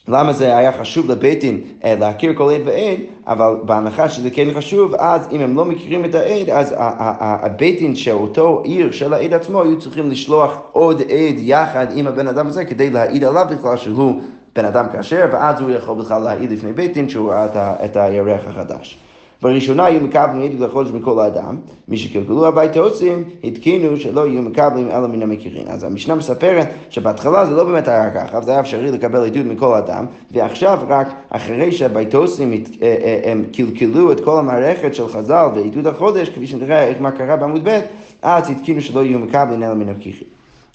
למה 0.09 0.33
זה 0.33 0.57
היה 0.57 0.73
חשוב 0.73 1.11
לבית 1.11 1.41
דין 1.41 1.61
אה, 1.85 1.95
להכיר 2.01 2.35
כל 2.35 2.51
עד 2.51 2.61
ועד, 2.65 2.99
אבל 3.27 3.57
בהנחה 3.63 4.09
שזה 4.09 4.31
כן 4.31 4.49
חשוב, 4.55 4.95
אז 4.95 5.29
אם 5.33 5.41
הם 5.41 5.57
לא 5.57 5.65
מכירים 5.65 6.05
את 6.05 6.15
העד, 6.15 6.51
אז 6.51 6.75
הבית 6.79 7.79
דין 7.79 7.95
של 7.95 8.13
אותו 8.13 8.63
עיר 8.65 8.93
של 8.93 9.15
העד 9.15 9.33
עצמו, 9.33 9.63
היו 9.63 9.79
צריכים 9.79 10.11
לשלוח 10.11 10.61
עוד 10.73 11.01
עד 11.01 11.37
יחד 11.39 11.87
עם 11.95 12.07
הבן 12.07 12.29
אדם 12.29 12.47
הזה, 12.47 12.65
כדי 12.65 12.91
להעיד 12.91 13.25
עליו 13.25 13.47
בכלל 13.51 13.77
שהוא 13.77 14.21
בן 14.57 14.65
אדם 14.65 14.87
כשר, 14.99 15.27
ואז 15.33 15.61
הוא 15.61 15.71
יכול 15.71 15.99
בכלל 15.99 16.23
להעיד 16.23 16.53
לפני 16.53 16.73
בית 16.73 16.95
דין 16.95 17.09
שהוא 17.09 17.33
ראה 17.33 17.47
את 17.85 17.97
הירח 17.97 18.41
החדש. 18.47 18.99
בראשונה 19.47 19.85
היו 19.85 20.01
מקבלים 20.01 20.43
עדות 20.43 20.61
לחודש 20.61 20.91
מכל 20.91 21.21
האדם, 21.21 21.57
מי 21.89 21.97
שקלקלו 21.97 22.47
הבית 22.47 22.77
עושים, 22.77 23.25
התקינו 23.45 23.97
שלא 23.97 24.27
יהיו 24.27 24.43
מקבלים 24.43 24.91
אלא 24.91 25.07
מן 25.07 25.23
המכירים. 25.23 25.69
אז 25.69 25.85
המשנה 25.85 26.15
מספרת 26.15 26.69
שבהתחלה 26.91 27.47
זה 27.47 27.55
לא 27.55 27.65
באמת 27.65 27.89
היה 27.89 28.11
ככה, 28.11 28.41
זה 28.41 28.51
היה 28.51 28.61
אפשרי 28.61 28.91
לקבל 28.91 29.27
עדות 29.27 29.47
מכל 29.47 29.75
האדם, 29.75 30.07
ועכשיו 30.31 30.79
רק 30.89 31.09
אחרי 31.31 31.73
שהביתוסים 31.73 32.53
אה, 32.53 32.59
אה, 32.83 33.31
הם 33.31 33.45
קלקלו 33.53 34.13
את 34.13 34.21
כל 34.21 34.39
המערכת 34.39 34.95
של 34.95 35.09
חז"ל 35.09 35.47
ועדות 35.55 35.87
החודש, 35.87 36.29
כפי 36.29 36.47
שנראה 36.47 36.93
מה 37.01 37.11
קרה 37.11 37.37
בעמוד 37.37 37.69
ב', 37.69 37.81
אז 38.23 38.51
התקינו 38.51 38.81
שלא 38.81 39.05
יהיו 39.05 39.19
מקבלים 39.19 39.63
אלא 39.63 39.75
מן 39.75 39.89
המכירים. 39.89 40.29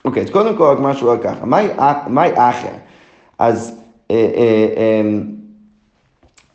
אוקיי, 0.05 0.23
אז 0.23 0.29
קודם 0.29 0.55
כל 0.55 0.63
רק 0.63 0.79
משהו 0.79 1.11
על 1.11 1.17
ככה, 1.17 1.45
מהי 2.07 2.31
אחר? 2.35 2.67
אז 3.39 3.75
אה, 4.11 4.27
אמ, 5.01 5.40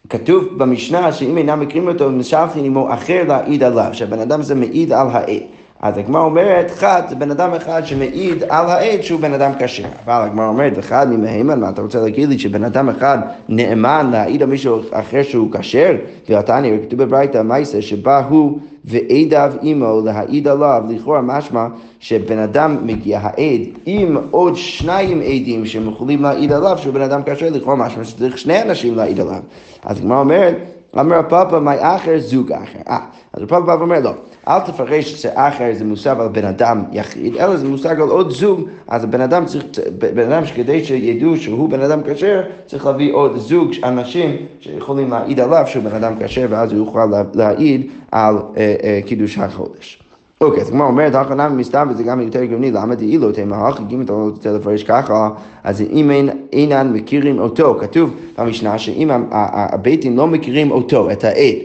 כתוב 0.08 0.44
במשנה 0.56 1.12
שאם 1.12 1.38
אינם 1.38 1.60
מכירים 1.60 1.88
אותו, 1.88 2.10
משלחין 2.10 2.64
עמו 2.64 2.94
אחר 2.94 3.24
להעיד 3.28 3.62
עליו, 3.62 3.88
שהבן 3.92 4.20
אדם 4.20 4.40
הזה 4.40 4.54
מעיד 4.54 4.92
על 4.92 5.06
העד. 5.10 5.42
אז 5.80 5.98
הגמרא 5.98 6.22
אומרת, 6.22 6.70
חד 6.70 7.02
זה 7.08 7.14
בן 7.14 7.30
אדם 7.30 7.54
אחד 7.54 7.86
שמעיד 7.86 8.42
על 8.48 8.66
העד 8.66 9.02
שהוא 9.02 9.20
בן 9.20 9.32
אדם 9.32 9.52
כשר. 9.58 9.86
אבל 10.04 10.26
הגמרא 10.26 10.48
אומרת, 10.48 10.72
וחד 10.76 11.06
ממהימן, 11.10 11.60
מה 11.60 11.68
אתה 11.68 11.82
רוצה 11.82 12.00
להגיד 12.00 12.28
לי 12.28 12.38
שבן 12.38 12.64
אדם 12.64 12.88
אחד 12.88 13.18
נאמן 13.48 14.08
להעיד 14.12 14.42
על 14.42 14.48
מישהו 14.48 14.80
אחר 14.90 15.22
שהוא 15.22 15.52
כשר? 15.52 15.96
ועתני, 16.28 16.78
כתוב 16.86 17.02
בברייתא 17.02 17.42
מייסה, 17.42 17.82
שבה 17.82 18.18
הוא 18.28 18.58
ועדיו 18.86 19.52
עמו 19.62 20.00
להעיד 20.04 20.48
עליו, 20.48 20.84
לכאורה 20.90 21.20
משמע 21.20 21.66
שבן 22.00 22.38
אדם 22.38 22.76
מגיע 22.86 23.20
העד 23.22 23.60
עם 23.86 24.16
עוד 24.30 24.56
שניים 24.56 25.20
עדים 25.20 25.66
שהם 25.66 25.88
יכולים 25.88 26.22
להעיד 26.22 26.52
עליו 26.52 26.78
שהוא 26.78 26.94
בן 26.94 27.00
אדם 27.00 27.20
כשר, 27.26 27.48
לכאורה 27.50 27.76
משמע 27.76 28.04
שצריך 28.04 28.38
שני 28.38 28.62
אנשים 28.62 28.94
להעיד 28.94 29.20
עליו. 29.20 29.40
אז 29.84 29.98
הגמרא 29.98 30.20
אומרת, 30.20 30.56
אמר 31.00 31.16
הפאפה, 31.16 31.60
מי 31.60 31.74
אחר? 31.80 32.18
זוג 32.18 32.52
אחר. 32.52 32.78
אה, 32.88 32.98
אז 33.32 33.42
הפאפה 33.42 33.74
אומר, 33.74 34.00
לא. 34.00 34.12
אל 34.48 34.60
תפרש 34.60 35.22
שאחר 35.22 35.70
זה 35.72 35.84
מושג 35.84 36.16
על 36.20 36.28
בן 36.28 36.44
אדם 36.44 36.82
יחיד, 36.92 37.36
אלא 37.36 37.56
זה 37.56 37.68
מושג 37.68 38.00
על 38.00 38.08
עוד 38.08 38.30
זוג, 38.30 38.60
אז 38.88 39.04
הבן 39.04 39.20
אדם 39.20 39.44
צריך, 39.44 39.64
בן 39.98 40.32
אדם 40.32 40.46
שכדי 40.46 40.84
שידעו 40.84 41.36
שהוא 41.36 41.68
בן 41.68 41.80
אדם 41.80 42.00
כשר, 42.04 42.42
צריך 42.66 42.86
להביא 42.86 43.14
עוד 43.14 43.36
זוג 43.36 43.70
אנשים 43.84 44.36
שיכולים 44.60 45.10
להעיד 45.10 45.40
עליו 45.40 45.64
שהוא 45.66 45.84
בן 45.84 45.94
אדם 45.94 46.12
כשר, 46.20 46.46
ואז 46.50 46.72
הוא 46.72 46.78
יוכל 46.78 47.06
להעיד 47.34 47.86
על 48.12 48.36
אה, 48.56 48.74
אה, 48.82 49.00
קידוש 49.06 49.38
החודש. 49.38 50.02
אוקיי, 50.40 50.62
אז 50.62 50.70
כמו 50.70 50.84
אומרת, 50.84 51.14
הכנה 51.14 51.48
מסתם, 51.48 51.88
וזה 51.90 52.02
גם 52.02 52.20
יותר 52.20 52.42
הגיוני, 52.42 52.70
למה 52.70 52.94
דאילו 52.94 53.32
תימא 53.32 53.70
אם 53.90 54.02
אתה 54.02 54.12
לא 54.12 54.28
רוצה 54.30 54.52
לפרש 54.52 54.82
ככה, 54.82 55.30
אז 55.64 55.80
אם 55.80 56.10
אינן 56.52 56.92
מכירים 56.92 57.38
אותו, 57.38 57.78
כתוב 57.80 58.14
במשנה 58.38 58.78
שאם 58.78 59.10
הבית 59.32 60.04
לא 60.04 60.26
מכירים 60.26 60.70
אותו, 60.70 61.10
את 61.10 61.24
העד, 61.24 61.56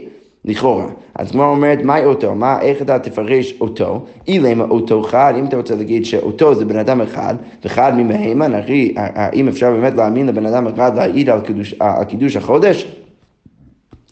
לכאורה. 0.44 0.86
אז 1.14 1.30
כמו 1.30 1.44
אומרת, 1.44 1.78
מהי 1.84 2.04
אותו? 2.04 2.34
מה, 2.34 2.60
איך 2.60 2.82
אתה 2.82 2.98
תפרש 2.98 3.54
אותו? 3.60 4.04
אילמה 4.28 4.64
אותו 4.64 5.02
חד, 5.02 5.34
אם 5.38 5.44
אתה 5.44 5.56
רוצה 5.56 5.74
להגיד 5.74 6.04
שאותו 6.04 6.54
זה 6.54 6.64
בן 6.64 6.78
אדם 6.78 7.00
אחד, 7.00 7.34
וחד 7.64 7.92
ממהימן, 7.96 8.54
אחי, 8.54 8.94
האם 8.96 9.48
אפשר 9.48 9.70
באמת 9.70 9.94
להאמין 9.94 10.26
לבן 10.26 10.46
אדם 10.46 10.66
אחד 10.66 10.96
להעיד 10.96 11.30
על 11.30 11.40
קידוש, 11.40 11.74
על 11.80 12.04
קידוש 12.04 12.36
החודש? 12.36 12.86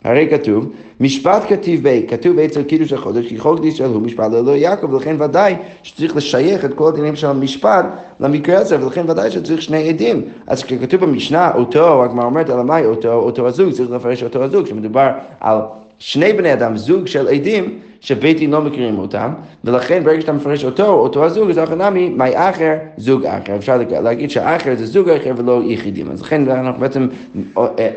הרי 0.04 0.28
כתוב, 0.30 0.72
משפט 1.00 1.42
כתיב 1.48 1.82
בי, 1.82 2.06
כתוב 2.08 2.38
אצל 2.38 2.62
קידוש 2.62 2.92
החודש, 2.92 3.26
כי 3.26 3.38
חוק 3.38 3.64
ישראל 3.64 3.90
הוא 3.90 4.02
משפט 4.02 4.32
ללא 4.32 4.50
יעקב, 4.50 4.92
ולכן 4.92 5.16
ודאי 5.18 5.54
שצריך 5.82 6.16
לשייך 6.16 6.64
את 6.64 6.74
כל 6.74 6.88
הדינים 6.88 7.16
של 7.16 7.26
המשפט 7.26 7.86
למקרה 8.20 8.58
הזה, 8.58 8.84
ולכן 8.84 9.10
ודאי 9.10 9.30
שצריך 9.30 9.62
שני 9.62 9.88
עדים. 9.88 10.22
אז 10.46 10.64
כשכתוב 10.64 11.00
במשנה, 11.00 11.50
אותו, 11.54 12.04
הגמרא 12.04 12.24
אומרת, 12.24 12.50
אלא 12.50 12.64
מאי 12.64 12.84
אותו, 12.84 13.12
אותו 13.12 13.48
הזוג, 13.48 13.72
צריך 13.72 13.90
לפרש 13.90 14.22
אותו 14.22 14.42
הזוג, 14.42 14.66
שמדובר 14.66 15.08
על 15.40 15.58
שני 16.00 16.32
בני 16.32 16.52
אדם, 16.52 16.76
זוג 16.76 17.06
של 17.06 17.28
עדים, 17.28 17.78
שבית 18.00 18.38
דין 18.38 18.50
לא 18.50 18.60
מכירים 18.60 18.98
אותם, 18.98 19.32
ולכן 19.64 20.04
ברגע 20.04 20.20
שאתה 20.20 20.32
מפרש 20.32 20.64
אותו, 20.64 20.86
אותו 20.86 21.24
הזוג, 21.24 21.50
אז 21.50 21.58
הכנמי, 21.58 22.08
מי 22.08 22.30
אחר, 22.34 22.74
זוג 22.96 23.26
אחר. 23.26 23.56
אפשר 23.56 23.80
להגיד 24.02 24.30
שאחר 24.30 24.74
זה 24.76 24.86
זוג 24.86 25.08
אחר 25.08 25.32
ולא 25.36 25.60
יחידים. 25.64 26.10
אז 26.10 26.22
לכן 26.22 26.48
אנחנו 26.50 26.80
בעצם, 26.80 27.08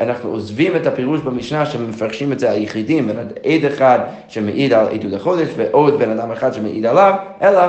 אנחנו 0.00 0.30
עוזבים 0.30 0.76
את 0.76 0.86
הפירוש 0.86 1.20
במשנה 1.20 1.66
שמפרשים 1.66 2.32
את 2.32 2.40
זה 2.40 2.50
על 2.50 2.62
יחידים, 2.62 3.08
עד 3.44 3.64
אחד 3.64 3.98
שמעיד 4.28 4.72
על 4.72 4.86
עדות 4.88 5.12
החודש 5.12 5.48
ועוד 5.56 5.98
בן 5.98 6.10
אדם 6.10 6.30
אחד 6.30 6.54
שמעיד 6.54 6.86
עליו, 6.86 7.14
אלא 7.42 7.60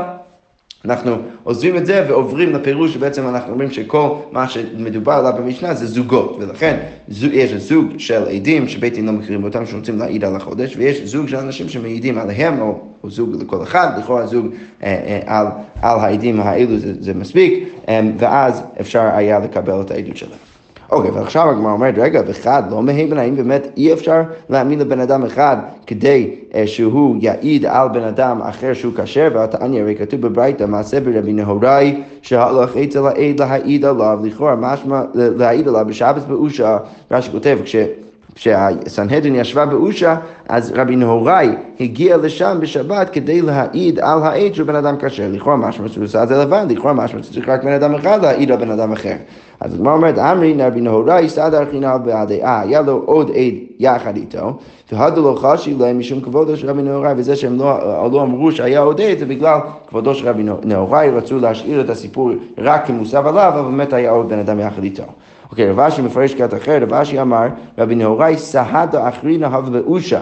אנחנו 0.86 1.16
עוזבים 1.44 1.78
את 1.78 1.86
זה 1.86 2.06
ועוברים 2.10 2.54
לפירוש 2.54 2.94
שבעצם 2.94 3.28
אנחנו 3.28 3.52
אומרים 3.52 3.72
שכל 3.72 4.10
מה 4.32 4.50
שמדובר 4.50 5.12
עליו 5.12 5.34
במשנה 5.38 5.74
זה 5.74 5.86
זוגות, 5.86 6.38
ולכן 6.40 6.78
יש 7.10 7.54
זוג 7.54 7.88
של 7.98 8.28
עדים 8.28 8.68
שבית 8.68 8.94
דין 8.94 9.06
לא 9.06 9.12
מכירים 9.12 9.44
אותם 9.44 9.66
שרוצים 9.66 10.00
להעיד 10.00 10.24
על 10.24 10.36
החודש, 10.36 10.76
ויש 10.78 11.02
זוג 11.02 11.28
של 11.28 11.38
אנשים 11.38 11.70
שמעידים 11.70 12.18
עליהם, 12.18 12.62
או, 12.62 12.80
או 13.04 13.10
זוג 13.10 13.36
לכל 13.42 13.64
אחד, 13.64 13.88
לכאורה 14.00 14.28
זוג 14.28 14.46
אה, 14.84 14.88
אה, 14.88 15.20
על, 15.40 15.48
על 15.82 16.00
העדים 16.00 16.40
האלו 16.40 16.78
זה, 16.78 16.94
זה 17.00 17.14
מספיק, 17.14 17.70
אה, 17.90 18.02
ואז 18.18 18.64
אפשר 18.82 19.02
היה 19.14 19.40
לקבל 19.40 19.82
את 19.82 19.92
העדות 19.92 20.18
שלהם. 20.18 20.55
אוקיי, 20.92 21.12
ועכשיו 21.12 21.50
הגמרא 21.50 21.72
אומרת, 21.72 21.94
רגע, 21.98 22.22
ואחד 22.28 22.64
לא 22.72 22.84
מהימן, 22.84 23.18
האם 23.18 23.36
באמת 23.36 23.68
אי 23.78 23.94
אפשר 23.94 24.22
להאמין 24.50 24.80
לבן 24.80 25.00
אדם 25.00 25.24
אחד 25.24 25.58
כדי 25.88 26.36
uh, 26.52 26.56
שהוא 26.66 27.16
יעיד 27.20 27.66
על 27.66 27.88
בן 27.88 28.04
אדם 28.04 28.42
אחר 28.42 28.74
שהוא 28.74 28.94
כשר, 28.94 29.28
והתעניה 29.34 29.82
הרי 29.82 29.96
כתוב 29.96 30.22
בברייתא, 30.22 30.64
מעשה 30.64 31.00
ברבי 31.00 31.34
נהוראי, 31.34 32.02
שהלך 32.22 32.78
אצל 32.78 33.08
העד 33.08 33.40
להעיד 33.40 33.86
עליו, 33.86 34.20
לכאורה 34.24 34.56
משמע 34.56 35.02
להעיד 35.14 35.68
עליו 35.68 35.86
בשבת 35.88 36.24
באושה, 36.28 36.78
רש"י 37.12 37.32
כותב, 37.32 37.58
כש... 37.66 37.76
כשהסנהדרין 38.36 39.36
ישבה 39.36 39.66
באושה, 39.66 40.16
אז 40.50 40.74
רבי 40.76 40.96
נהוראי 40.96 41.50
הגיע 41.80 42.18
לשם 42.18 42.58
בשבת 42.62 43.10
כדי 43.10 43.42
להעיד 43.42 44.00
על 44.00 44.24
העד 44.24 44.54
שהוא 44.54 44.68
בן 44.68 44.76
אדם 44.76 44.96
כשר. 45.00 45.28
לכאורה 45.32 45.56
משמע 45.56 45.88
שהוא 45.88 46.04
עושה 46.04 46.24
את 46.24 46.28
זה 46.28 46.38
לבד, 46.38 46.66
לכאורה 46.70 46.94
משמע 46.94 47.24
שצריך 47.24 47.50
רק 47.50 47.64
בן 47.64 47.72
אדם 47.72 47.96
אחד 47.96 48.22
להעיד 48.22 48.52
על 48.52 48.58
בן 48.58 48.72
אדם 48.72 48.92
אחר. 48.92 49.16
אז 49.60 49.74
הגמרא 49.74 49.94
אומרת, 49.94 50.18
אמרי 50.18 50.56
רבי 50.60 50.82
נהוראי 50.82 51.30
סדר 51.30 51.66
חינם 51.72 52.00
אה, 52.44 52.60
היה 52.62 52.82
לו 52.82 53.02
עוד 53.06 53.30
עד 53.30 53.54
יחד 53.80 54.16
איתו, 54.16 54.58
והדו 54.92 55.22
לו 55.22 55.36
חשי 55.36 55.76
להם 55.80 56.00
משום 56.00 56.22
כבודו 56.22 56.58
של 56.58 56.70
רבי 56.70 56.82
נהוראי, 56.82 57.14
וזה 57.18 57.36
שהם 57.36 57.60
לא, 57.60 58.10
לא 58.12 58.22
אמרו 58.22 58.52
שהיה 58.52 58.80
עוד 58.80 59.02
עד, 59.02 59.20
זה 59.20 59.26
בגלל 59.26 59.60
כבודו 59.88 60.16
של 60.16 60.30
רבי 60.30 60.44
נהוראי, 60.64 61.10
רצו 61.10 61.40
להשאיר 61.40 61.82
את 61.82 61.90
הסיפור 61.90 62.32
רק 62.58 62.88
כמוסב 62.88 63.28
עליו, 63.28 63.52
אבל 63.56 63.72
באמת 63.72 63.94
היה 63.94 64.12
עוד 64.12 64.30
בן 64.30 64.40
אדם 64.40 64.60
יחד 64.60 64.84
איתו. 64.84 65.04
אוקיי, 65.52 65.70
רב 65.70 65.80
אשי 65.80 66.02
מפרש 66.02 66.34
קטע 66.34 66.58
אחר, 66.58 66.78
רב 66.82 66.94
אשי 66.94 67.22
אמר, 67.22 67.48
רבי 67.78 67.96
נהוראי 67.96 68.38
סהדה 68.38 69.10
אחרינה 69.10 69.48
הווה 69.48 69.82
באושה. 69.82 70.22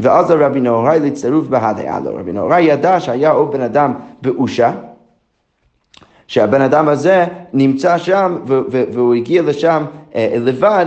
ואז 0.00 0.30
רבי 0.30 0.60
נהוראי 0.60 1.00
לצירוף 1.00 1.46
בהדה 1.46 1.98
לו. 1.98 2.16
רבי 2.16 2.32
נהוראי 2.32 2.62
ידע 2.62 3.00
שהיה 3.00 3.30
עוד 3.30 3.52
בן 3.52 3.60
אדם 3.60 3.94
באושה, 4.22 4.72
שהבן 6.26 6.60
אדם 6.60 6.88
הזה 6.88 7.24
נמצא 7.52 7.98
שם 7.98 8.38
והוא 8.46 9.14
הגיע 9.14 9.42
לשם 9.42 9.84
אה, 10.14 10.34
לבד 10.40 10.86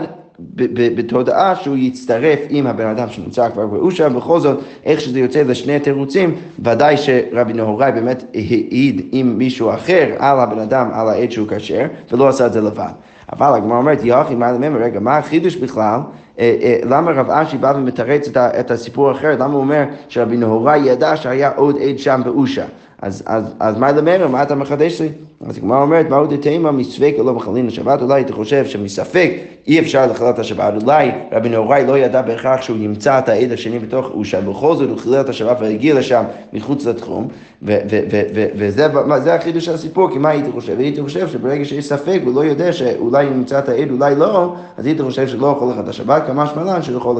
בתודעה 0.96 1.56
שהוא 1.56 1.76
יצטרף 1.78 2.40
עם 2.50 2.68
הבן 2.68 2.86
אדם 2.86 3.10
שנמצא 3.10 3.50
כבר 3.50 3.68
באושה, 3.68 4.10
בכל 4.10 4.40
זאת, 4.40 4.60
איך 4.84 5.02
שזה 5.02 5.20
יוצא 5.20 5.44
לשני 5.44 5.80
תירוצים, 5.80 6.36
ודאי 6.60 6.98
שרבי 6.98 7.54
נהוראי 7.54 7.92
באמת 7.92 8.24
העיד 8.34 9.08
עם 9.12 9.38
מישהו 9.38 9.74
אחר 9.74 10.16
על 10.18 10.40
הבן 10.40 10.60
אדם, 10.60 10.90
על 10.94 11.10
העד 11.10 11.32
שהוא 11.32 11.48
כשר, 11.48 11.86
ולא 12.12 12.28
עשה 12.28 12.46
את 12.46 12.54
זה 12.54 12.62
לבד. 12.62 12.92
אבל 13.34 13.54
הגמרא 13.56 13.78
אומרת, 13.78 14.04
יוכי, 14.04 14.36
מה 14.36 14.52
לממר, 14.52 14.82
רגע, 14.82 15.00
מה 15.00 15.18
החידוש 15.18 15.56
בכלל? 15.56 16.00
אה, 16.40 16.58
אה, 16.62 16.80
למה 16.84 17.12
רב 17.12 17.32
אשי 17.32 17.58
בא 17.58 17.74
ומתרץ 17.76 18.30
את 18.38 18.72
הסיפור 18.72 19.10
האחר? 19.10 19.36
למה 19.40 19.54
הוא 19.54 19.62
אומר 19.62 19.84
שרבי 20.10 20.38
נהוראי 20.38 20.80
ידע 20.80 21.16
שהיה 21.16 21.52
עוד 21.56 21.78
עד 21.82 22.00
שם 22.00 22.22
באושה? 22.26 22.66
אז, 23.02 23.24
אז, 23.26 23.44
אז 23.60 23.78
מה 23.78 23.92
לממר, 23.92 24.28
מה 24.28 24.44
אתה 24.44 24.56
מחדש 24.56 25.02
לי? 25.02 25.10
אז 25.48 25.58
הגמרא 25.58 25.82
אומרת, 25.82 26.10
מהו 26.10 26.26
דתימה 26.26 26.72
מספק 26.72 27.16
ולא 27.20 27.34
מחלין 27.34 27.68
לשבת? 27.68 28.02
אולי 28.02 28.22
אתה 28.22 28.34
חושב 28.34 28.66
שמספק 28.66 29.32
אי 29.68 29.80
אפשר 29.80 30.06
לחלל 30.06 30.34
השבת. 30.38 30.74
אולי 30.84 31.12
רבי 31.32 31.50
נהוראי 31.50 31.86
לא 31.86 31.98
ידע 31.98 32.22
בהכרח 32.22 32.62
שהוא 32.62 32.78
ימצא 32.78 33.20
את 33.20 33.30
העד 33.30 33.52
השני 33.52 33.80
בתוך 33.80 34.12
אושה, 34.12 34.42
בכל 34.42 34.76
זאת 34.76 34.90
הוא 34.90 34.98
חילל 34.98 35.22
את 35.22 35.30
השבת 35.30 35.58
והגיע 35.60 35.96
לשם 35.96 36.24
מחוץ 36.54 36.86
לתחום, 36.86 37.28
וזה 37.62 39.36
החידוש 39.36 39.66
של 39.66 39.74
הסיפור, 39.74 40.12
כי 40.12 40.18
מה 40.18 40.30
הייתי 40.30 40.52
חושב? 40.52 40.80
הייתי 40.80 41.04
חושב 41.04 41.28
שברגע 41.28 41.66
שיש 41.66 41.86
ספק 41.86 42.20
והוא 42.24 42.36
לא 42.36 42.46
יודע 42.46 42.74
שאולי 42.74 43.24
ימצא 43.24 43.60
את 43.60 43.70
העד, 43.70 43.92
אולי 43.92 44.16
לא, 44.16 44.56
אז 44.78 44.86
הייתי 44.86 45.04
חושב 45.04 45.28
שלא 45.28 45.48
יכול 45.48 45.70
לחלל 45.70 45.84
את 45.84 45.88
השבת, 45.90 46.24
כמה 46.28 46.48
שמלן 46.48 46.82
שיכול 46.82 47.16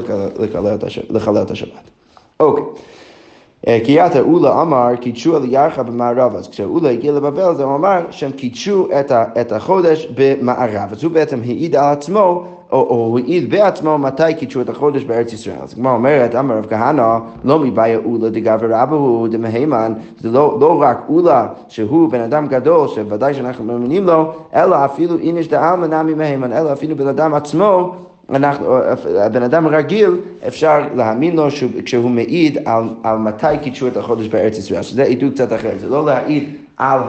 לחלל 1.10 1.42
את 1.42 1.50
השבת. 1.50 1.90
אוקיי. 2.40 2.64
אה, 3.66 3.78
כי 3.84 3.92
יתר 4.00 4.22
אולה 4.22 4.62
אמר 4.62 4.96
קידשו 5.00 5.36
על 5.36 5.42
ירחה 5.44 5.82
במערב, 5.82 6.36
אז 6.36 6.48
כשאולה 6.48 6.90
הגיע 6.90 7.12
לבבל 7.12 7.54
זה 7.54 7.64
הוא 7.64 7.74
אמר 7.74 8.00
שהם 8.10 8.30
קידשו 8.30 8.88
את, 9.40 9.52
החודש 9.52 10.08
במערב, 10.14 10.88
אז 10.92 11.04
הוא 11.04 11.12
בעצם 11.12 11.40
העיד 11.42 11.76
על 11.76 11.92
עצמו 11.92 12.44
או, 12.72 12.78
או 12.78 13.18
העיד 13.18 13.50
בעצמו 13.50 13.98
מתי 13.98 14.34
קידשו 14.38 14.60
את 14.60 14.68
החודש 14.68 15.04
בארץ 15.04 15.32
ישראל. 15.32 15.56
אז 15.62 15.74
כמו 15.74 15.90
אומרת, 15.90 16.34
אמר 16.34 16.58
רב 16.58 16.66
כהנא, 16.70 17.18
לא 17.44 17.58
מבעיה 17.58 17.98
אולה 18.04 18.30
דגב 18.30 18.60
רבא 18.62 18.96
הוא 18.96 19.28
דמהימן, 19.28 19.92
זה 20.20 20.30
לא, 20.30 20.58
לא 20.60 20.82
רק 20.82 21.04
אולה 21.08 21.46
שהוא 21.68 22.10
בן 22.10 22.20
אדם 22.20 22.46
גדול, 22.46 22.88
שוודאי 22.88 23.34
שאנחנו 23.34 23.64
מאמינים 23.64 24.04
לו, 24.04 24.32
אלא 24.54 24.84
אפילו 24.84 25.18
איניש 25.18 25.48
דעלמא 25.48 25.86
נמי 25.86 26.14
מהימן, 26.14 26.52
אלא 26.52 26.72
אפילו 26.72 26.96
בן 26.96 27.08
אדם 27.08 27.34
עצמו 27.34 27.94
אנחנו, 28.30 28.76
הבן 29.18 29.42
אדם 29.42 29.66
רגיל, 29.66 30.10
אפשר 30.46 30.88
להאמין 30.94 31.36
לו 31.36 31.46
כשהוא 31.84 32.10
מעיד 32.10 32.58
על, 32.64 32.84
על 33.02 33.18
מתי 33.18 33.58
קידשו 33.62 33.88
את 33.88 33.96
החודש 33.96 34.26
בארץ 34.26 34.58
ישראל, 34.58 34.82
שזה 34.82 35.02
עדות 35.02 35.32
קצת 35.34 35.52
אחרת, 35.52 35.80
זה 35.80 35.88
לא 35.88 36.06
להעיד 36.06 36.56
על 36.76 37.00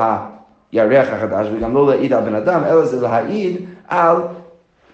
הירח 0.72 1.08
החדש 1.12 1.48
וגם 1.54 1.74
לא 1.74 1.88
להעיד 1.88 2.14
על 2.14 2.24
בן 2.24 2.36
אדם, 2.36 2.62
אלא 2.64 2.86
זה 2.86 3.02
להעיד 3.02 3.58
על 3.88 4.16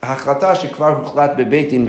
החלטה 0.07 0.55
שכבר 0.55 0.97
הוחלט 0.97 1.31
בבית 1.37 1.69
דין 1.69 1.85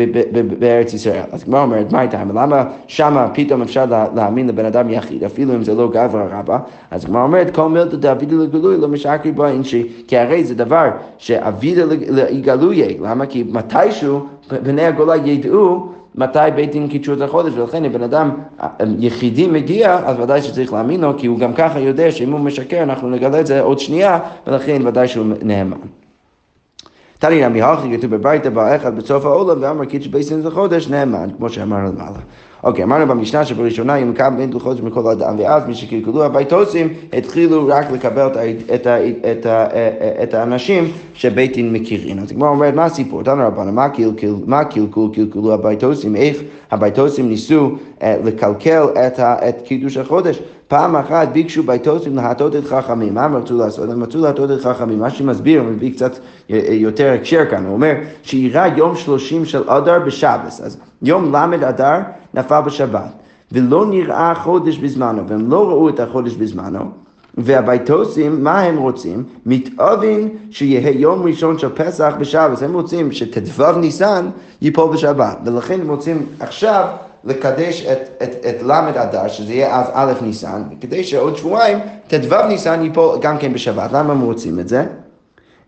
בארץ 0.58 0.94
ישראל. 0.94 1.22
אז 1.32 1.42
הגמרא 1.42 1.62
אומרת, 1.62 1.92
מה 1.92 2.00
הייתה? 2.00 2.22
למה 2.34 2.64
שמה 2.86 3.28
פתאום 3.34 3.62
אפשר 3.62 3.84
להאמין 4.14 4.48
לבן 4.48 4.64
אדם 4.64 4.90
יחיד, 4.90 5.24
אפילו 5.24 5.54
אם 5.54 5.64
זה 5.64 5.74
לא 5.74 5.88
גברא 5.88 6.24
רבא? 6.30 6.58
אז 6.90 7.04
הגמרא 7.04 7.22
אומרת, 7.22 7.54
כל 7.54 7.68
מילתא 7.68 7.96
דאבידא 7.96 8.36
לגלוי 8.36 8.76
לא 8.76 8.88
משקרי 8.88 9.32
בו 9.32 9.46
אינשי, 9.46 9.88
כי 10.08 10.18
הרי 10.18 10.44
זה 10.44 10.54
דבר 10.54 10.90
שאבידא 11.18 11.84
לגלויה, 12.10 12.86
למה? 13.02 13.26
כי 13.26 13.44
מתישהו 13.50 14.20
בני 14.62 14.86
הגולה 14.86 15.16
ידעו 15.16 15.88
מתי 16.14 16.38
בית 16.54 16.72
דין 16.72 16.88
קידשו 16.88 17.12
את 17.12 17.20
החודש, 17.20 17.52
ולכן 17.56 17.84
אם 17.84 17.92
בן 17.92 18.02
אדם 18.02 18.30
יחידי 18.98 19.46
מגיע, 19.46 20.00
אז 20.04 20.20
ודאי 20.20 20.42
שצריך 20.42 20.72
להאמין 20.72 21.00
לו, 21.00 21.12
כי 21.18 21.26
הוא 21.26 21.38
גם 21.38 21.52
ככה 21.52 21.80
יודע 21.80 22.10
שאם 22.10 22.32
הוא 22.32 22.40
משקר, 22.40 22.82
אנחנו 22.82 23.10
נגלה 23.10 23.40
את 23.40 23.46
זה 23.46 23.60
עוד 23.60 23.78
שנייה, 23.78 24.18
ולכן 24.46 24.82
ודאי 24.86 25.08
שהוא 25.08 25.26
נאמן. 25.42 25.76
תניא 27.18 27.48
נמי 27.48 27.62
הלכי 27.62 27.96
כתוב 27.96 28.14
בברייתא 28.14 28.48
באחד 28.48 28.96
בסוף 28.96 29.24
העולם 29.24 29.56
ואמר 29.60 29.84
קידש 29.84 30.06
בייסין 30.06 30.42
זה 30.42 30.50
חודש 30.50 30.88
נאמן, 30.88 31.28
כמו 31.36 31.48
שאמרנו 31.48 31.92
למעלה. 31.92 32.18
אוקיי, 32.64 32.84
אמרנו 32.84 33.06
במשנה 33.06 33.44
שבראשונה 33.44 33.96
אם 33.96 34.10
מקבל 34.10 34.46
בן 34.46 34.58
חודש 34.58 34.80
מכל 34.80 35.10
אדם, 35.10 35.34
ואז 35.38 35.66
מי 35.66 35.74
שקלקלו 35.74 36.24
הביתוסים 36.24 36.88
התחילו 37.12 37.66
רק 37.66 37.90
לקבל 37.90 38.28
את 40.22 40.34
האנשים 40.34 40.84
שבית 41.14 41.52
דין 41.54 41.72
מכירים. 41.72 42.18
אז 42.18 42.30
הגמרא 42.30 42.48
אומרת, 42.48 42.74
מה 42.74 42.84
הסיפור? 42.84 43.22
תנו 43.22 43.46
רבנו, 43.46 43.72
מה 44.46 44.64
קלקול 44.64 45.10
קלקלו 45.14 45.54
הביתוסים? 45.54 46.16
איך 46.16 46.36
הביתוסים 46.70 47.28
ניסו 47.28 47.70
אה, 48.02 48.16
לקלקל 48.24 48.84
את 49.48 49.62
קידוש 49.64 49.96
החודש? 49.96 50.42
פעם 50.68 50.96
אחת 50.96 51.28
ביקשו 51.28 51.62
ביתוסים 51.62 52.16
להטות 52.16 52.56
את 52.56 52.64
חכמים. 52.64 53.14
מה 53.14 53.24
הם 53.24 53.36
רצו 53.36 53.56
לעשות? 53.56 53.90
הם 53.90 54.02
רצו 54.02 54.18
להטות 54.18 54.50
את 54.50 54.60
חכמים. 54.60 54.98
מה 54.98 55.10
שמסביר, 55.10 55.60
הוא 55.60 55.70
מביא 55.70 55.92
קצת 55.92 56.18
יותר 56.70 57.12
הקשר 57.12 57.44
כאן, 57.50 57.66
הוא 57.66 57.72
אומר 57.72 57.92
שאירע 58.22 58.66
יום 58.76 58.96
שלושים 58.96 59.44
של 59.44 59.70
אדר 59.70 59.98
בשבס. 60.06 60.60
אז 60.60 60.78
יום 61.02 61.34
ל' 61.34 61.64
אדר 61.64 61.98
נפל 62.34 62.60
בשבת. 62.60 63.10
ולא 63.52 63.86
נראה 63.86 64.34
חודש 64.34 64.78
בזמנו, 64.78 65.28
והם 65.28 65.50
לא 65.50 65.68
ראו 65.68 65.88
את 65.88 66.00
החודש 66.00 66.34
בזמנו. 66.34 66.80
והביתוסים, 67.38 68.44
מה 68.44 68.60
הם 68.60 68.76
רוצים? 68.76 69.24
מתאבין 69.46 70.28
שיהיה 70.50 70.90
יום 70.90 71.22
ראשון 71.22 71.58
של 71.58 71.68
פסח 71.68 72.14
בשבת. 72.18 72.62
הם 72.62 72.74
רוצים 72.74 73.12
שט"ו 73.12 73.72
ניסן 73.72 74.28
ייפול 74.62 74.92
בשבת. 74.92 75.38
ולכן 75.44 75.80
הם 75.80 75.88
רוצים 75.88 76.26
עכשיו 76.40 76.86
לקדש 77.26 77.86
את, 77.86 78.22
את, 78.22 78.46
את 78.48 78.62
ל' 78.62 78.72
אדר, 78.94 79.28
שזה 79.28 79.52
יהיה 79.52 79.80
אז 79.80 79.86
א' 79.92 80.12
ניסן, 80.22 80.62
כדי 80.80 81.04
שעוד 81.04 81.36
שבועיים 81.36 81.78
ט"ו 82.08 82.46
ניסן 82.48 82.82
ייפול 82.82 83.18
גם 83.20 83.38
כן 83.38 83.52
בשבת. 83.52 83.92
למה 83.92 84.12
הם 84.12 84.20
רוצים 84.20 84.60
את 84.60 84.68
זה? 84.68 84.84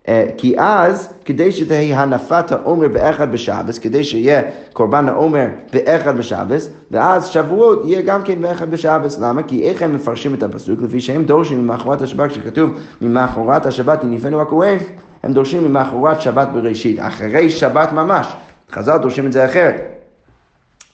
אה, 0.08 0.26
כי 0.36 0.54
אז, 0.58 1.12
כדי 1.24 1.52
שתהיה 1.52 2.00
הנפת 2.00 2.52
העומר 2.52 2.88
באחד 2.88 3.32
בשבס, 3.32 3.78
כדי 3.78 4.04
שיהיה 4.04 4.42
קורבן 4.72 5.08
העומר 5.08 5.46
באחד 5.72 6.18
בשבס, 6.18 6.70
ואז 6.90 7.26
שבועות 7.26 7.82
יהיה 7.84 8.02
גם 8.02 8.22
כן 8.22 8.42
באחד 8.42 8.70
בשבס. 8.70 9.18
למה? 9.18 9.42
כי 9.42 9.68
איך 9.68 9.82
הם 9.82 9.94
מפרשים 9.94 10.34
את 10.34 10.42
הפסוק? 10.42 10.82
לפי 10.82 11.00
שהם 11.00 11.24
דורשים 11.24 11.62
ממאחורת 11.62 12.02
השבת, 12.02 12.30
כשכתוב 12.30 12.70
ממאחורת 13.00 13.66
השבת 13.66 14.04
יניפנו 14.04 14.40
הכהן, 14.40 14.78
הם 15.22 15.32
דורשים 15.32 15.64
ממאחורת 15.64 16.20
שבת 16.20 16.48
בראשית, 16.48 16.98
אחרי 17.00 17.50
שבת 17.50 17.92
ממש. 17.92 18.26
חז"ל 18.72 18.96
דורשים 18.96 19.26
את 19.26 19.32
זה 19.32 19.44
אחרת. 19.44 19.98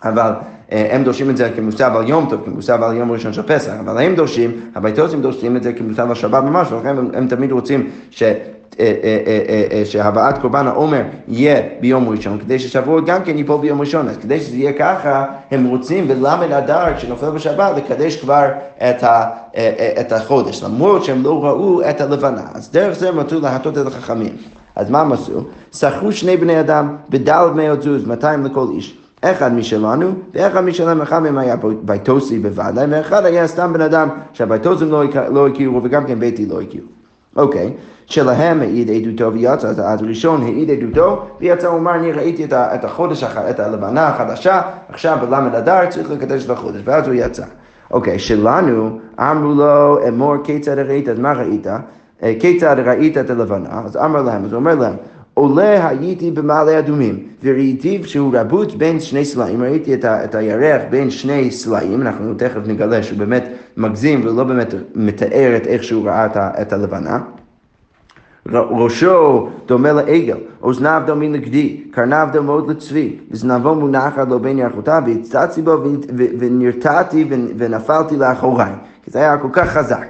אבל 0.05 0.33
הם 0.71 1.05
דורשים 1.05 1.31
את 1.31 1.37
זה 1.37 1.51
כמוסב 1.57 1.91
על 1.97 2.09
יום 2.09 2.27
טוב, 2.31 2.41
כמוסב 2.45 2.83
על 2.83 2.97
יום 2.97 3.13
ראשון 3.13 3.33
של 3.33 3.43
פסח, 3.43 3.73
אבל 3.81 3.99
הם 3.99 4.15
דורשים, 4.15 4.51
הביתוסים 4.75 5.23
דורשים 5.23 5.57
את 5.57 5.63
זה 5.63 5.73
כמוסב 5.73 6.09
על 6.09 6.15
שבת 6.15 6.43
ממש, 6.43 6.73
ולכן 6.73 6.89
הם, 6.89 7.11
הם 7.15 7.29
תמיד 7.29 7.53
רוצים 7.53 7.91
ש... 8.11 8.23
אה, 8.81 8.93
אה, 9.73 9.85
שהבאת 9.85 10.39
קורבן 10.39 10.67
העומר 10.67 11.03
יהיה 11.29 11.63
ביום 11.81 12.09
ראשון, 12.09 12.39
כדי 12.39 12.59
ששבועות 12.59 13.07
גם 13.07 13.25
כן 13.25 13.39
ייפול 13.39 13.61
ביום 13.61 13.81
ראשון. 13.81 14.09
אז 14.09 14.17
כדי 14.17 14.41
שזה 14.41 14.57
יהיה 14.57 14.73
ככה, 14.73 15.25
הם 15.51 15.67
רוצים 15.67 16.09
בלמד 16.09 16.53
אדר 16.53 16.99
שנופל 16.99 17.31
בשבת 17.31 17.77
לקדש 17.77 18.17
כבר 18.17 18.49
את, 18.77 19.03
ה, 19.03 19.31
את 20.01 20.13
החודש, 20.13 20.63
למרות 20.63 21.05
שהם 21.05 21.23
לא 21.23 21.45
ראו 21.45 21.91
את 21.91 22.01
הלבנה. 22.01 22.43
אז 22.55 22.71
דרך 22.73 22.99
זה 22.99 23.09
הם 23.09 23.21
רצו 23.21 23.41
להטות 23.41 23.79
את 23.79 23.87
החכמים. 23.87 24.37
אז 24.77 24.91
מה 24.91 25.01
הם 25.01 25.13
עשו? 25.13 25.45
שכרו 25.75 26.13
שני 26.13 26.37
בני 26.37 26.61
אדם 26.61 26.97
בדל 27.09 27.47
מאות 27.55 27.83
זוז, 27.83 28.07
200 28.07 28.47
לכל 28.47 28.67
איש. 28.75 29.04
אחד 29.31 29.55
משלנו, 29.55 30.13
ואחד 30.35 30.61
משלם, 30.61 31.03
אחד 31.03 31.19
מהם 31.19 31.39
היה 31.39 31.57
ביתוסי 31.83 32.39
בוודאי, 32.39 32.87
ואחד 32.91 33.25
היה 33.25 33.47
סתם 33.47 33.73
בן 33.73 33.81
אדם 33.81 34.09
שהביתוסים 34.33 34.91
לא, 34.91 35.03
לא 35.33 35.49
הכירו 35.49 35.81
וגם 35.83 36.05
כן 36.05 36.19
ביתי 36.19 36.47
לא 36.47 36.61
הכירו. 36.61 36.87
אוקיי, 37.37 37.73
שלהם 38.07 38.61
העיד 38.61 38.91
עדותו 38.91 39.33
ויצא, 39.33 39.69
אז 39.69 40.03
ראשון 40.03 40.43
העיד 40.43 40.71
עדותו 40.71 41.23
ויצא, 41.41 41.67
הוא 41.69 41.79
אמר, 41.79 41.95
אני 41.95 42.13
ראיתי 42.13 42.45
את 42.55 42.85
החודש, 42.85 43.25
את 43.25 43.61
הלבנה 43.61 44.09
החדשה, 44.09 44.63
עכשיו 44.89 45.19
בלמד 45.21 45.55
אדר 45.55 45.91
צריך 45.91 46.11
לקדש 46.11 46.45
את 46.45 46.51
החודש, 46.51 46.81
ואז 46.85 47.07
הוא 47.07 47.15
יצא. 47.15 47.45
אוקיי, 47.91 48.19
שלנו 48.19 48.99
אמרו 49.21 49.55
לו, 49.55 50.09
אמור 50.09 50.35
כיצד 50.45 50.79
ראית, 50.79 51.09
אז 51.09 51.19
מה 51.19 51.33
ראית? 51.33 51.67
אה, 52.23 52.33
כיצד 52.41 52.77
ראית 52.79 53.19
את 53.19 53.31
הלבנה? 53.31 53.83
אז 53.85 53.97
אמר 53.97 54.23
להם, 54.23 54.45
אז 54.45 54.53
הוא 54.53 54.59
אומר 54.59 54.75
להם, 54.75 54.95
עולה 55.35 55.89
הייתי 55.89 56.31
במעלה 56.31 56.79
אדומים, 56.79 57.23
וראיתי 57.43 58.01
שהוא 58.05 58.37
רבוט 58.37 58.73
בין 58.73 59.01
שני 59.01 59.25
סלעים, 59.25 59.63
ראיתי 59.63 59.95
את, 59.95 60.05
ה, 60.05 60.25
את 60.25 60.35
הירח 60.35 60.83
בין 60.91 61.11
שני 61.11 61.51
סלעים, 61.51 62.03
אנחנו 62.03 62.35
תכף 62.35 62.61
נגלה 62.67 63.03
שהוא 63.03 63.19
באמת 63.19 63.49
מגזים 63.77 64.21
ולא 64.25 64.45
באמת 64.45 64.75
מתאר 64.95 65.57
את 65.57 65.67
איך 65.67 65.85
שהוא 65.85 66.07
ראה 66.07 66.27
את, 66.27 66.37
ה, 66.37 66.51
את 66.63 66.73
הלבנה. 66.73 67.21
ראשו 68.53 69.49
דומה 69.67 69.93
לעגל, 69.93 70.37
אוזניו 70.63 71.03
דומים 71.07 71.35
לגדי, 71.35 71.81
קרניו 71.91 72.29
דומות 72.33 72.69
לצבי, 72.69 73.17
וזנבו 73.31 73.75
מונח 73.75 74.19
לו 74.19 74.41
בין 74.41 74.59
ירחותיו, 74.59 75.03
והצצתי 75.07 75.63
בו 75.63 75.77
ונרתעתי 76.39 77.25
ונפלתי 77.59 78.17
לאחוריי, 78.17 78.73
כי 79.05 79.11
זה 79.11 79.19
היה 79.19 79.39
כל 79.39 79.49
כך 79.53 79.69
חזק. 79.69 80.07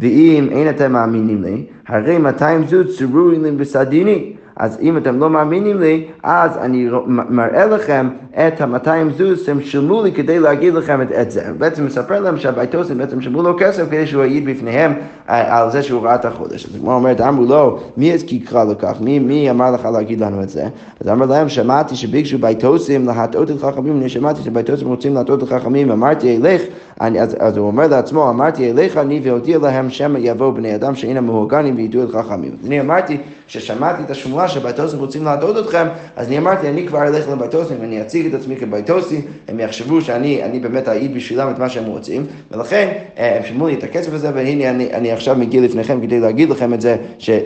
ואם 0.00 0.48
אין 0.50 0.68
אתם 0.68 0.92
מאמינים 0.92 1.42
לי, 1.42 1.64
הרי 1.88 2.18
200 2.18 2.66
זוט 2.66 2.86
צרורים 2.98 3.56
בסדיני. 3.56 4.34
אז 4.58 4.78
אם 4.80 4.96
אתם 4.96 5.18
לא 5.18 5.30
מאמינים 5.30 5.80
לי, 5.80 6.08
אז 6.22 6.56
אני 6.56 6.88
מראה 7.28 7.66
לכם 7.66 8.08
את 8.32 8.60
ה-200 8.60 9.18
זוז 9.18 9.42
שהם 9.46 9.60
שילמו 9.62 10.02
לי 10.02 10.12
כדי 10.12 10.38
להגיד 10.38 10.74
לכם 10.74 11.02
את, 11.02 11.12
את 11.12 11.30
זה. 11.30 11.42
בעצם 11.58 11.86
מספר 11.86 12.20
להם 12.20 12.38
שהביתוסים 12.38 12.98
בעצם 12.98 13.20
שילמו 13.20 13.42
לו 13.42 13.56
כסף 13.58 13.84
כדי 13.90 14.06
שהוא 14.06 14.24
יעיד 14.24 14.44
בפניהם 14.44 14.94
אה, 15.28 15.58
על 15.58 15.70
זה 15.70 15.82
שהוא 15.82 16.02
ראה 16.02 16.14
את 16.14 16.24
החודש. 16.24 16.66
אז 16.66 16.76
כמו 16.80 16.92
אומרת, 16.92 17.20
אמרו 17.20 17.44
לו, 17.44 17.78
מי 17.96 18.12
הזכירך 18.12 18.54
לכך? 18.70 18.96
מי, 19.00 19.18
מי 19.18 19.50
אמר 19.50 19.70
לך 19.70 19.84
להגיד 19.84 20.20
לנו 20.20 20.42
את 20.42 20.48
זה? 20.48 20.68
אז 21.00 21.08
אמר 21.08 21.26
להם, 21.26 21.48
שמעתי 21.48 21.96
שביקשו 21.96 22.38
ביתוסים 22.38 23.06
להטעות 23.06 23.50
את 23.50 23.60
חכמים, 23.60 23.96
אני 23.96 24.08
שמעתי 24.08 24.42
שביתוסים 24.42 24.88
רוצים 24.88 25.14
להטעות 25.14 25.42
את 25.42 25.48
חכמים, 25.48 25.90
אמרתי 25.90 26.36
אלך, 26.36 26.62
אני, 27.00 27.20
אז, 27.20 27.36
אז 27.40 27.56
הוא 27.56 27.66
אומר 27.66 27.86
לעצמו, 27.86 28.30
אמרתי 28.30 28.70
אליך 28.70 28.96
אני 28.96 29.20
והודיע 29.24 29.58
להם 29.58 29.90
שמא 29.90 30.18
יבואו 30.18 30.52
בני 30.52 30.74
אדם 30.74 30.94
שאינם 30.94 31.26
מהוגנים 31.26 31.76
וידעו 31.76 32.02
את 32.02 32.10
חכמים. 32.10 32.56
אני 32.66 32.80
אמרתי 32.80 33.16
ששמעתי 33.46 34.02
את 34.02 34.10
השמועה 34.10 34.48
שבייתוסים 34.48 34.98
רוצים 34.98 35.24
להטעות 35.24 35.58
אתכם, 35.58 35.86
אז 36.18 36.26
אני 36.26 36.38
אמרתי, 36.38 36.68
אני 36.68 36.86
כבר 36.86 37.02
אלך 37.02 37.28
לבייתוסים 37.28 37.76
ואני 37.80 38.02
אציג 38.02 38.26
את 38.26 38.34
עצמי 38.34 38.56
כבייתוסי, 38.56 39.20
הם 39.48 39.60
יחשבו 39.60 40.00
שאני 40.00 40.44
אני 40.44 40.58
באמת 40.58 40.88
אעיד 40.88 41.14
בשבילם 41.14 41.50
את 41.50 41.58
מה 41.58 41.68
שהם 41.68 41.84
רוצים, 41.84 42.26
ולכן 42.50 42.92
אה, 43.18 43.36
הם 43.36 43.42
שילמו 43.44 43.66
לי 43.66 43.74
את 43.74 43.84
הכסף 43.84 44.12
הזה, 44.12 44.30
והנה 44.34 44.70
אני, 44.70 44.92
אני 44.92 45.12
עכשיו 45.12 45.36
מגיע 45.36 45.60
לפניכם 45.60 46.00
כדי 46.00 46.20
להגיד 46.20 46.50
לכם 46.50 46.74
את 46.74 46.80
זה, 46.80 46.96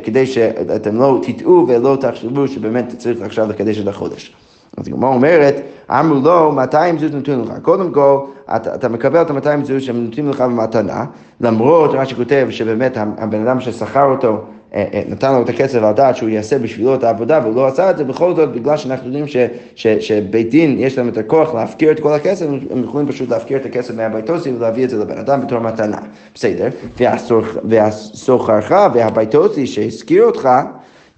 כדי 0.05 0.27
שאתם 0.27 0.97
לא 0.97 1.21
תטעו 1.23 1.67
ולא 1.69 1.97
תחשבו 2.01 2.49
שבאמת 2.49 2.95
צריך 2.99 3.23
עכשיו 3.23 3.49
לקדש 3.49 3.81
את 3.81 3.89
החודש. 3.89 4.35
אז 4.77 4.89
הגמרא 4.89 5.09
אומרת, 5.09 5.61
אמרו 5.91 6.21
לו, 6.25 6.53
200 6.53 6.99
זוז 6.99 7.11
נותנים 7.11 7.43
לך. 7.43 7.53
קודם 7.63 7.93
כל, 7.93 8.19
אתה, 8.57 8.75
אתה 8.75 8.89
מקבל 8.89 9.23
את 9.23 9.31
ה-200 9.31 9.65
זוז 9.65 9.83
שהם 9.83 10.05
נותנים 10.05 10.29
לך 10.29 10.41
במתנה, 10.41 11.05
למרות 11.41 11.95
מה 11.95 12.07
שכותב 12.07 12.47
שבאמת 12.51 12.97
הבן 12.97 13.47
אדם 13.47 13.61
ששכר 13.61 14.05
אותו 14.05 14.45
נתן 15.09 15.33
לו 15.33 15.43
את 15.43 15.49
הכסף 15.49 15.83
על 15.83 15.93
דעת 15.93 16.17
שהוא 16.17 16.29
יעשה 16.29 16.59
בשבילו 16.59 16.95
את 16.95 17.05
העבודה 17.05 17.41
והוא 17.43 17.57
לא 17.57 17.67
עשה 17.67 17.91
את 17.91 17.97
זה, 17.99 18.05
בכל 18.05 18.35
זאת 18.37 18.53
בגלל 18.53 18.77
שאנחנו 18.77 19.07
יודעים 19.07 19.27
ש, 19.27 19.37
ש, 19.75 19.87
שבית 19.87 20.51
דין 20.51 20.77
יש 20.79 20.99
להם 20.99 21.09
את 21.09 21.17
הכוח 21.17 21.55
להפקיר 21.55 21.93
את 21.93 22.01
כל 22.01 22.13
הכסף, 22.15 22.47
הם 22.71 22.85
יכולים 22.85 23.09
פשוט 23.09 23.29
להפקיר 23.29 23.57
את 23.57 23.67
הכסף 23.67 23.95
מהביתוסי 23.95 24.53
ולהביא 24.53 24.85
את 24.85 24.91
זה 24.91 24.99
לבן 24.99 25.19
אדם 25.19 25.41
בתור 25.41 25.59
מתנה. 25.59 25.99
בסדר, 26.35 26.69
והסוחרך 27.65 28.73
והביתוסי 28.95 29.67
שהזכיר 29.67 30.25
אותך 30.25 30.49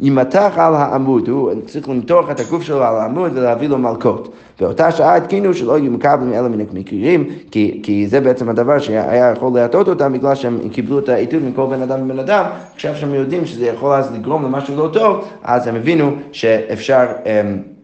יימתח 0.00 0.52
על 0.56 0.74
העמוד, 0.74 1.28
הוא 1.28 1.52
צריך 1.66 1.88
למתוח 1.88 2.30
את 2.30 2.40
הגוף 2.40 2.62
שלו 2.62 2.84
על 2.84 2.96
העמוד 2.96 3.32
ולהביא 3.34 3.68
לו 3.68 3.78
מלקות. 3.78 4.34
באותה 4.60 4.92
שעה 4.92 5.16
התקינו 5.16 5.54
שלא 5.54 5.78
יהיו 5.78 5.92
מקבלים 5.92 6.32
אלא 6.32 6.48
מן 6.48 6.60
המקרים, 6.60 7.28
כי, 7.50 7.80
כי 7.82 8.06
זה 8.08 8.20
בעצם 8.20 8.48
הדבר 8.48 8.78
שהיה 8.78 9.30
יכול 9.30 9.52
להטעות 9.54 9.88
אותם 9.88 10.12
בגלל 10.12 10.34
שהם 10.34 10.68
קיבלו 10.68 10.98
את 10.98 11.08
העיתות 11.08 11.42
מכל 11.42 11.66
בן 11.66 11.82
אדם 11.82 12.04
ובן 12.04 12.18
אדם, 12.18 12.44
עכשיו 12.74 12.96
שהם 12.96 13.14
יודעים 13.14 13.46
שזה 13.46 13.66
יכול 13.66 13.94
אז 13.94 14.12
לגרום 14.12 14.44
למשהו 14.44 14.76
לא 14.76 14.90
טוב, 14.92 15.28
אז 15.42 15.66
הם 15.66 15.76
הבינו 15.76 16.16
שאפשר... 16.32 17.06
אמ, 17.26 17.74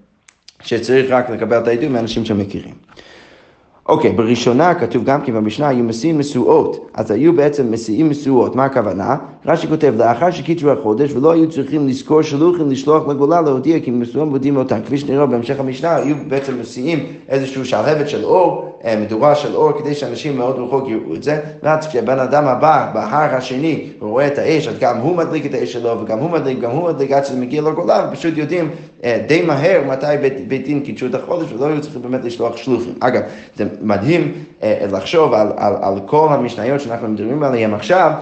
שצריך 0.62 1.10
רק 1.10 1.30
לקבל 1.30 1.58
את 1.58 1.68
העדות 1.68 1.90
מאנשים 1.90 2.24
שמכירים. 2.24 2.74
אוקיי, 3.90 4.12
בראשונה 4.12 4.74
כתוב 4.74 5.04
גם 5.04 5.20
כן 5.20 5.32
במשנה, 5.32 5.68
היו 5.68 5.84
מסיעים 5.84 6.18
משואות, 6.18 6.90
אז 6.94 7.10
היו 7.10 7.32
בעצם 7.32 7.70
מסיעים 7.70 8.10
משואות, 8.10 8.56
מה 8.56 8.64
הכוונה? 8.64 9.16
רש"י 9.46 9.66
כותב, 9.68 9.94
לאחר 9.96 10.30
שקיצרו 10.30 10.70
החודש 10.70 11.12
ולא 11.12 11.32
היו 11.32 11.50
צריכים 11.50 11.88
לזכור 11.88 12.22
שלוחים 12.22 12.70
לשלוח 12.70 13.08
לגולה 13.08 13.40
להודיע 13.40 13.80
כי 13.80 13.90
משואים 13.90 14.28
מודיעים 14.28 14.56
אותם, 14.56 14.78
כפי 14.86 14.98
שנראה 14.98 15.26
בהמשך 15.26 15.60
המשנה, 15.60 15.96
היו 15.96 16.14
בעצם 16.28 16.60
מסיעים 16.60 17.06
איזשהו 17.28 17.64
שלהבת 17.64 18.08
של 18.08 18.24
אור, 18.24 18.78
אה, 18.84 18.96
מדורה 18.96 19.34
של 19.34 19.54
אור, 19.54 19.72
כדי 19.72 19.94
שאנשים 19.94 20.38
מאוד 20.38 20.56
רחוק 20.58 20.88
יראו 20.88 21.14
את 21.14 21.22
זה, 21.22 21.40
ואז 21.62 21.86
כשבן 21.86 22.18
אדם 22.18 22.44
הבא, 22.44 22.90
בהר 22.94 23.34
השני, 23.34 23.86
רואה 24.00 24.26
את 24.26 24.38
האש, 24.38 24.68
אז 24.68 24.78
גם 24.78 24.98
הוא 24.98 25.16
מדליק 25.16 25.46
את 25.46 25.54
האש 25.54 25.72
שלו, 25.72 26.00
וגם 26.00 26.18
הוא 26.18 26.30
מדליק, 26.30 26.60
גם 26.60 26.70
הוא 26.70 26.88
מדליק 26.88 27.10
עד 27.10 27.24
שזה 27.24 27.40
מגיע 27.40 27.62
לגולה, 27.62 28.08
ופשוט 28.08 28.36
יודעים 28.36 28.70
די 29.26 29.42
מהר 29.42 29.82
מתי 29.88 30.06
בית, 30.48 30.64
דין 30.64 30.80
קידשו 30.80 31.06
את 31.06 31.14
החודש, 31.14 31.52
ולא 31.52 31.66
היו 31.66 31.80
צריכים 31.80 32.02
באמת 32.02 32.24
לשלוח 32.24 32.56
שלוחים. 32.56 32.94
אגב, 33.00 33.22
זה 33.56 33.64
מדהים 33.80 34.22
אה, 34.22 34.49
לחשוב 34.62 35.34
על, 35.34 35.48
על, 35.56 35.72
על 35.80 35.94
כל 36.06 36.28
המשניות 36.30 36.80
שאנחנו 36.80 37.08
מדברים 37.08 37.42
עליהן 37.42 37.74
עכשיו, 37.74 38.12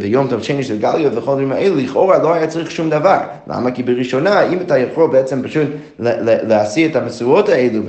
ויום 0.00 0.26
טוב 0.28 0.42
שני 0.42 0.62
של 0.62 0.78
גליות 0.78 1.12
וכל 1.16 1.30
הדברים 1.30 1.52
האלה, 1.52 1.74
לכאורה 1.74 2.18
לא 2.18 2.34
היה 2.34 2.46
צריך 2.46 2.70
שום 2.70 2.90
דבר. 2.90 3.18
למה? 3.46 3.70
כי 3.70 3.82
בראשונה, 3.82 4.48
אם 4.48 4.58
אתה 4.60 4.78
יכול 4.78 5.10
בעצם 5.10 5.42
פשוט 5.42 5.68
להשיא 5.98 6.88
את 6.88 6.96
המשואות 6.96 7.48
האלו 7.48 7.82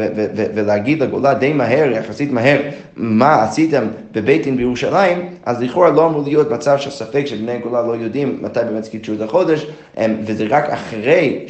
ולהגיד 0.56 1.04
לגולה 1.04 1.34
די 1.34 1.54
מהר, 1.54 1.92
יחסית 1.92 2.32
מהר, 2.32 2.60
מה 2.96 3.44
עשיתם 3.44 3.84
בבית 4.12 4.44
דין 4.44 4.58
בירושלים, 4.58 5.30
אז 5.46 5.62
לכאורה 5.62 5.90
לא 5.90 6.08
אמור 6.08 6.24
להיות 6.24 6.52
מצב 6.52 6.78
של 6.78 6.90
ספק 6.90 7.26
שבני 7.26 7.60
גולה 7.60 7.82
לא 7.82 7.96
יודעים 7.96 8.40
מתי 8.42 8.60
באמת 8.60 8.88
קידשו 8.88 9.14
את 9.14 9.22
החודש, 9.22 9.68
וזה 9.98 10.46
רק 10.50 10.70
אחרי, 10.70 11.46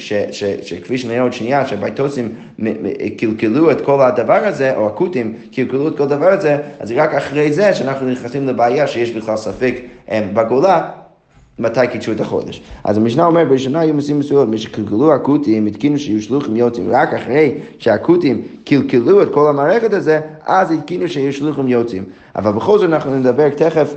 שכפי 0.62 0.97
שנראה 0.97 1.21
עוד 1.21 1.34
שנייה, 1.34 1.67
שהבייטוסים 1.67 2.30
קלקלו 3.17 3.71
את 3.71 3.82
כל 3.82 4.02
הדבר 4.02 4.41
הזה, 4.43 4.76
או 4.76 4.88
הכותים 4.88 5.34
קלקלו 5.56 5.88
את 5.88 5.97
כל 6.01 6.13
הדבר 6.13 6.31
הזה, 6.31 6.57
אז 6.79 6.87
זה 6.87 7.03
רק 7.03 7.13
אחרי 7.13 7.53
זה 7.53 7.73
שאנחנו 7.73 8.09
נכנסים 8.09 8.47
לבעיה 8.47 8.87
שיש 8.87 9.11
בכלל 9.11 9.37
ספק 9.37 9.75
בגולה. 10.09 10.89
מתי 11.59 11.87
קידשו 11.91 12.11
את 12.11 12.19
החודש. 12.19 12.61
אז 12.83 12.97
המשנה 12.97 13.25
אומרת, 13.25 13.47
בראשונה 13.47 13.79
היו 13.79 13.93
מסים 13.93 14.19
מסוימות, 14.19 14.47
מי 14.47 14.57
שקלקלו 14.57 15.13
הכותים, 15.13 15.65
התקינו 15.65 15.97
שיהיו 15.97 16.21
שלוחים 16.21 16.55
יוצאים, 16.55 16.87
רק 16.91 17.13
אחרי 17.13 17.55
שהכותים 17.77 18.41
קלקלו 18.65 19.21
את 19.21 19.27
כל 19.33 19.49
המערכת 19.49 19.93
הזה, 19.93 20.19
אז 20.45 20.71
התקינו 20.71 21.07
שיהיו 21.07 21.33
שלוחים 21.33 21.67
יוצאים. 21.67 22.03
אבל 22.35 22.51
בכל 22.51 22.79
זאת 22.79 22.89
אנחנו 22.89 23.15
נדבר 23.15 23.49
תכף 23.49 23.95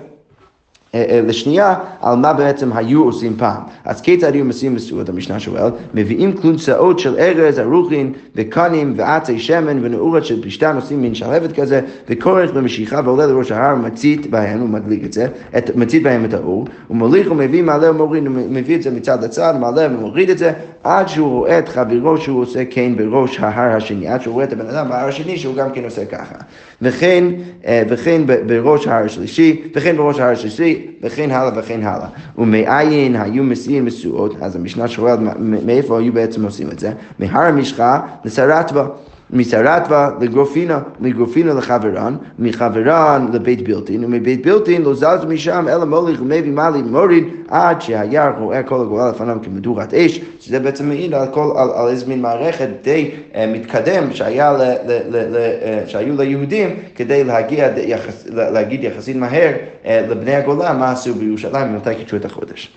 לשנייה 1.26 1.74
על 2.02 2.16
מה 2.16 2.32
בעצם 2.32 2.72
היו 2.72 3.04
עושים 3.04 3.36
פעם. 3.36 3.62
אז 3.84 4.00
כיצד 4.00 4.34
היו 4.34 4.46
עושים 4.46 4.74
מסורת, 4.74 5.08
המשנה 5.08 5.40
שואל, 5.40 5.70
מביאים 5.94 6.32
קלונסאות 6.32 6.98
של 6.98 7.16
ארז, 7.18 7.58
ערוכין 7.58 8.12
וקנים 8.36 8.94
ועצי 8.96 9.38
שמן 9.38 9.84
ונעורת 9.84 10.24
של 10.24 10.42
פשתן, 10.42 10.76
עושים 10.76 11.02
מין 11.02 11.14
שלהבת 11.14 11.60
כזה, 11.60 11.80
וכורך 12.08 12.52
במשיכה 12.52 13.00
ועולה 13.04 13.26
לראש 13.26 13.52
ההר, 13.52 13.74
מצית 13.74 14.30
בהם, 14.30 14.60
הוא 14.60 14.68
מדליק 14.68 15.04
את 15.04 15.12
זה, 15.12 15.26
את, 15.58 15.76
מצית 15.76 16.02
בהם 16.02 16.24
את 16.24 16.34
האור, 16.34 16.66
ומוליך 16.90 17.30
ומביא 17.30 17.62
מעלה 17.62 17.90
ומוריד, 17.90 18.28
מביא 18.28 18.76
את 18.76 18.82
זה 18.82 18.90
מצד 18.90 19.24
לצד, 19.24 19.54
מעלה 19.60 19.86
ומוריד 19.90 20.30
את 20.30 20.38
זה, 20.38 20.52
עד 20.84 21.08
שהוא 21.08 21.28
רואה 21.28 21.58
את 21.58 21.68
חברו 21.68 22.18
שהוא 22.18 22.42
עושה 22.42 22.64
כן 22.70 22.92
בראש 22.96 23.40
ההר 23.40 23.76
השני, 23.76 24.08
עד 24.08 24.22
שהוא 24.22 24.34
רואה 24.34 24.44
את 24.44 24.52
הבן 24.52 24.66
אדם 24.66 24.88
בהר 24.88 25.08
השני 25.08 25.38
שהוא 25.38 25.54
גם 25.54 25.70
כן 25.70 25.84
עושה 25.84 26.04
ככה. 26.04 26.34
וכן, 26.82 27.24
אה, 27.66 27.82
וכן 27.88 28.22
בראש 28.46 28.86
ההר 28.86 29.04
השלישי, 29.04 29.62
וכן 29.74 29.96
בראש 29.96 30.18
ההר 30.18 30.30
השלישי, 30.30 30.86
וכן 31.02 31.30
הלאה 31.30 31.50
וכן 31.56 31.80
הלאה. 31.82 32.06
ומאין 32.38 33.16
היו 33.16 33.44
מסיעים 33.44 33.86
משואות, 33.86 34.34
אז 34.40 34.56
המשנה 34.56 34.88
שואלת 34.88 35.18
מאיפה 35.38 35.98
היו 35.98 36.12
בעצם 36.12 36.44
עושים 36.44 36.70
את 36.70 36.78
זה? 36.78 36.92
מהר 37.18 37.46
המשחה 37.46 38.00
לסרטווה. 38.24 38.86
מסרטווה 39.30 40.10
לגרופינה, 40.20 40.80
מגרופינה 41.00 41.54
לחברן, 41.54 42.16
מחברן 42.38 43.26
לבית 43.32 43.62
בילטין, 43.64 44.04
ומבית 44.04 44.42
בילטין 44.42 44.82
לא 44.82 44.94
זז 44.94 45.24
משם 45.28 45.66
אלא 45.68 45.84
מוליך 45.84 46.22
ומביא 46.22 46.52
מעלי 46.52 46.82
מוריד 46.82 47.24
עד 47.48 47.82
שהירח 47.82 48.34
רואה 48.38 48.62
כל 48.62 48.80
הגורל 48.80 49.10
לפניו 49.10 49.36
כמדורת 49.42 49.94
אש, 49.94 50.20
שזה 50.40 50.60
בעצם 50.60 50.88
מעיד 50.88 51.14
על, 51.14 51.26
כל, 51.30 51.52
על, 51.56 51.70
על 51.74 51.88
איזה 51.88 52.06
מין 52.06 52.22
מערכת 52.22 52.68
די 52.82 53.10
uh, 53.10 53.36
מתקדם 53.48 54.12
שהיה 54.12 54.52
ל, 54.52 54.62
ל, 54.62 54.92
ל, 55.08 55.16
ל, 55.16 55.36
uh, 55.36 55.88
שהיו 55.88 56.16
ליהודים 56.16 56.76
כדי 56.94 57.24
להגיע, 57.24 57.68
יחס, 57.76 58.26
להגיד 58.26 58.84
יחסית 58.84 59.16
מהר 59.16 59.52
uh, 59.52 59.86
לבני 59.88 60.34
הגולה 60.34 60.72
מה 60.72 60.92
עשו 60.92 61.14
בירושלים 61.14 61.74
ומתי 61.74 61.94
קידשו 61.94 62.16
את 62.16 62.24
החודש. 62.24 62.72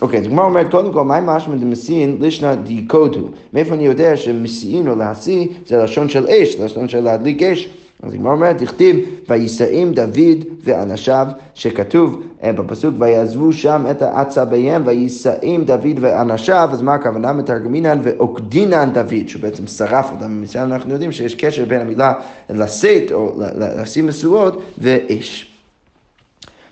אוקיי, 0.00 0.20
אז 0.20 0.26
הגמרא 0.26 0.44
אומרת, 0.44 0.70
קודם 0.70 0.92
כל, 0.92 1.04
מה 1.04 1.20
משמע 1.20 1.54
דמסין 1.54 2.16
לישנא 2.20 2.54
דיקודו? 2.54 3.28
מאיפה 3.52 3.74
אני 3.74 3.86
יודע 3.86 4.16
שמסיעין 4.16 4.88
או 4.88 4.94
להשיא 4.94 5.46
זה 5.66 5.76
לשון 5.76 6.08
של 6.08 6.26
אש, 6.26 6.56
לשון 6.56 6.88
של 6.88 7.00
להדליק 7.00 7.42
אש? 7.42 7.68
אז 8.02 8.14
הגמרא 8.14 8.32
אומרת, 8.32 8.58
תכתיב, 8.58 8.96
ויסעים 9.28 9.92
דוד 9.92 10.44
ואנשיו, 10.64 11.26
שכתוב 11.54 12.22
אה, 12.42 12.52
בפסוק, 12.52 12.94
ויעזבו 12.98 13.52
שם 13.52 13.86
את 13.90 14.02
עצביהם, 14.02 14.82
ויסעים 14.86 15.64
דוד 15.64 15.96
ואנשיו, 16.00 16.68
אז 16.72 16.82
מה 16.82 16.94
הכוונה? 16.94 17.32
מתרגמינן 17.32 17.98
ועוקדינן 18.02 18.90
דוד, 18.92 19.28
שהוא 19.28 19.42
בעצם 19.42 19.66
שרף 19.66 20.10
אותם. 20.10 20.40
מזה 20.42 20.62
אנחנו 20.62 20.92
יודעים 20.92 21.12
שיש 21.12 21.34
קשר 21.34 21.64
בין 21.64 21.80
המילה 21.80 22.12
לשאת, 22.50 23.12
או 23.12 23.40
לשים 23.58 24.06
משואות, 24.06 24.62
ואש. 24.78 25.47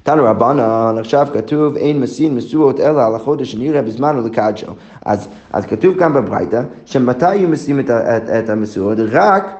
תנו 0.06 0.24
רבנן, 0.24 0.98
עכשיו 0.98 1.26
כתוב 1.34 1.76
אין 1.76 2.00
מסין 2.00 2.34
משואות 2.34 2.80
אלא 2.80 3.06
על 3.06 3.14
החודש 3.14 3.52
שנראה 3.52 3.82
בזמן 3.82 4.18
ולקדשו. 4.18 4.66
אז, 5.04 5.28
אז 5.52 5.66
כתוב 5.66 5.98
כאן 5.98 6.12
בברייתא, 6.12 6.62
שמתי 6.84 7.26
היו 7.26 7.48
משים 7.48 7.80
את, 7.80 7.90
את, 7.90 8.30
את 8.30 8.50
המשואות? 8.50 8.98
רק 9.12 9.56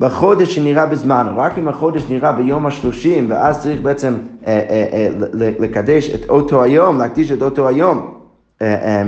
בחודש 0.00 0.54
שנראה 0.54 0.86
בזמן, 0.86 1.26
רק 1.36 1.58
אם 1.58 1.68
החודש 1.68 2.02
נראה 2.10 2.32
ביום 2.32 2.66
השלושים, 2.66 3.30
ואז 3.30 3.62
צריך 3.62 3.80
בעצם 3.80 4.14
אה, 4.46 4.60
אה, 4.70 4.86
אה, 4.92 5.08
לקדש 5.38 6.10
את 6.14 6.28
אותו 6.28 6.62
היום, 6.62 6.98
להקדיש 6.98 7.32
את 7.32 7.42
אותו 7.42 7.68
היום. 7.68 8.14
אה, 8.62 8.74
אה, 8.74 9.02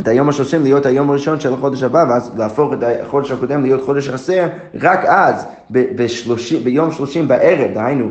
את 0.00 0.08
היום 0.08 0.28
השלושים 0.28 0.62
להיות 0.62 0.86
היום 0.86 1.10
הראשון 1.10 1.40
של 1.40 1.54
החודש 1.54 1.82
הבא, 1.82 2.04
ואז 2.08 2.30
להפוך 2.38 2.72
את 2.72 2.78
החודש 3.02 3.30
הקודם 3.30 3.62
להיות 3.62 3.82
חודש 3.82 4.08
חסר, 4.08 4.46
רק 4.80 5.04
אז, 5.04 5.46
בשלושים, 5.70 6.64
ביום 6.64 6.92
שלושים 6.92 7.28
בערב, 7.28 7.74
דהיינו, 7.74 8.10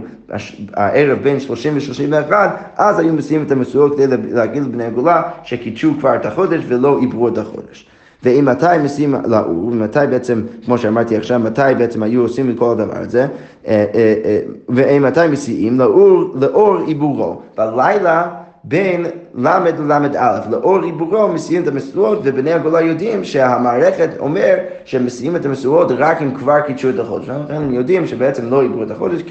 הערב 0.73 1.17
בין 1.23 1.39
שלושים 1.39 1.73
ושלושים 1.77 2.09
ואחד, 2.11 2.49
אז 2.75 2.99
היו 2.99 3.13
מסיעים 3.13 3.43
את 3.43 3.51
המסורות 3.51 3.95
כדי 3.95 4.17
להגיד 4.31 4.63
לבני 4.63 4.83
הגולה 4.83 5.21
שקידשו 5.43 5.93
כבר 5.99 6.15
את 6.15 6.25
החודש 6.25 6.63
ולא 6.67 6.99
עברו 7.01 7.27
את 7.27 7.37
החודש. 7.37 7.87
ואם 8.23 8.45
מתי 8.45 8.65
מסיעים 8.83 9.15
לאור, 9.25 9.67
ומתי 9.67 9.99
בעצם, 10.09 10.41
כמו 10.65 10.77
שאמרתי 10.77 11.17
עכשיו, 11.17 11.39
מתי 11.39 11.61
בעצם 11.77 12.03
היו 12.03 12.21
עושים 12.21 12.49
את 12.49 12.59
כל 12.59 12.71
הדבר 12.71 12.97
הזה, 12.97 13.21
אה, 13.67 13.85
אה, 13.95 14.13
אה, 14.25 14.39
ואם 14.69 15.03
מתי 15.03 15.27
מסיעים 15.31 15.79
לאור, 15.79 16.35
לאור 16.41 16.77
עיבורו. 16.87 17.41
בלילה 17.57 18.27
בין 18.67 19.05
ל' 19.35 19.47
לל"א, 19.79 20.39
לאור 20.49 20.83
עיבורו 20.83 21.27
מסיעים 21.27 21.63
את 21.63 21.67
המשואות, 21.67 22.19
ובני 22.23 22.53
הגולה 22.53 22.81
יודעים 22.81 23.23
שהמערכת 23.23 24.09
אומר 24.19 24.55
שהם 24.85 25.05
מסיעים 25.05 25.35
את 25.35 25.45
המשואות 25.45 25.91
רק 25.97 26.21
אם 26.21 26.35
כבר 26.35 26.61
קידשו 26.61 26.89
את 26.89 26.99
החודש. 26.99 27.29
לכן 27.29 27.53
הם 27.53 27.73
יודעים 27.73 28.07
שבעצם 28.07 28.49
לא 28.49 28.61
עיברו 28.61 28.83
את 28.83 28.91
החודש, 28.91 29.21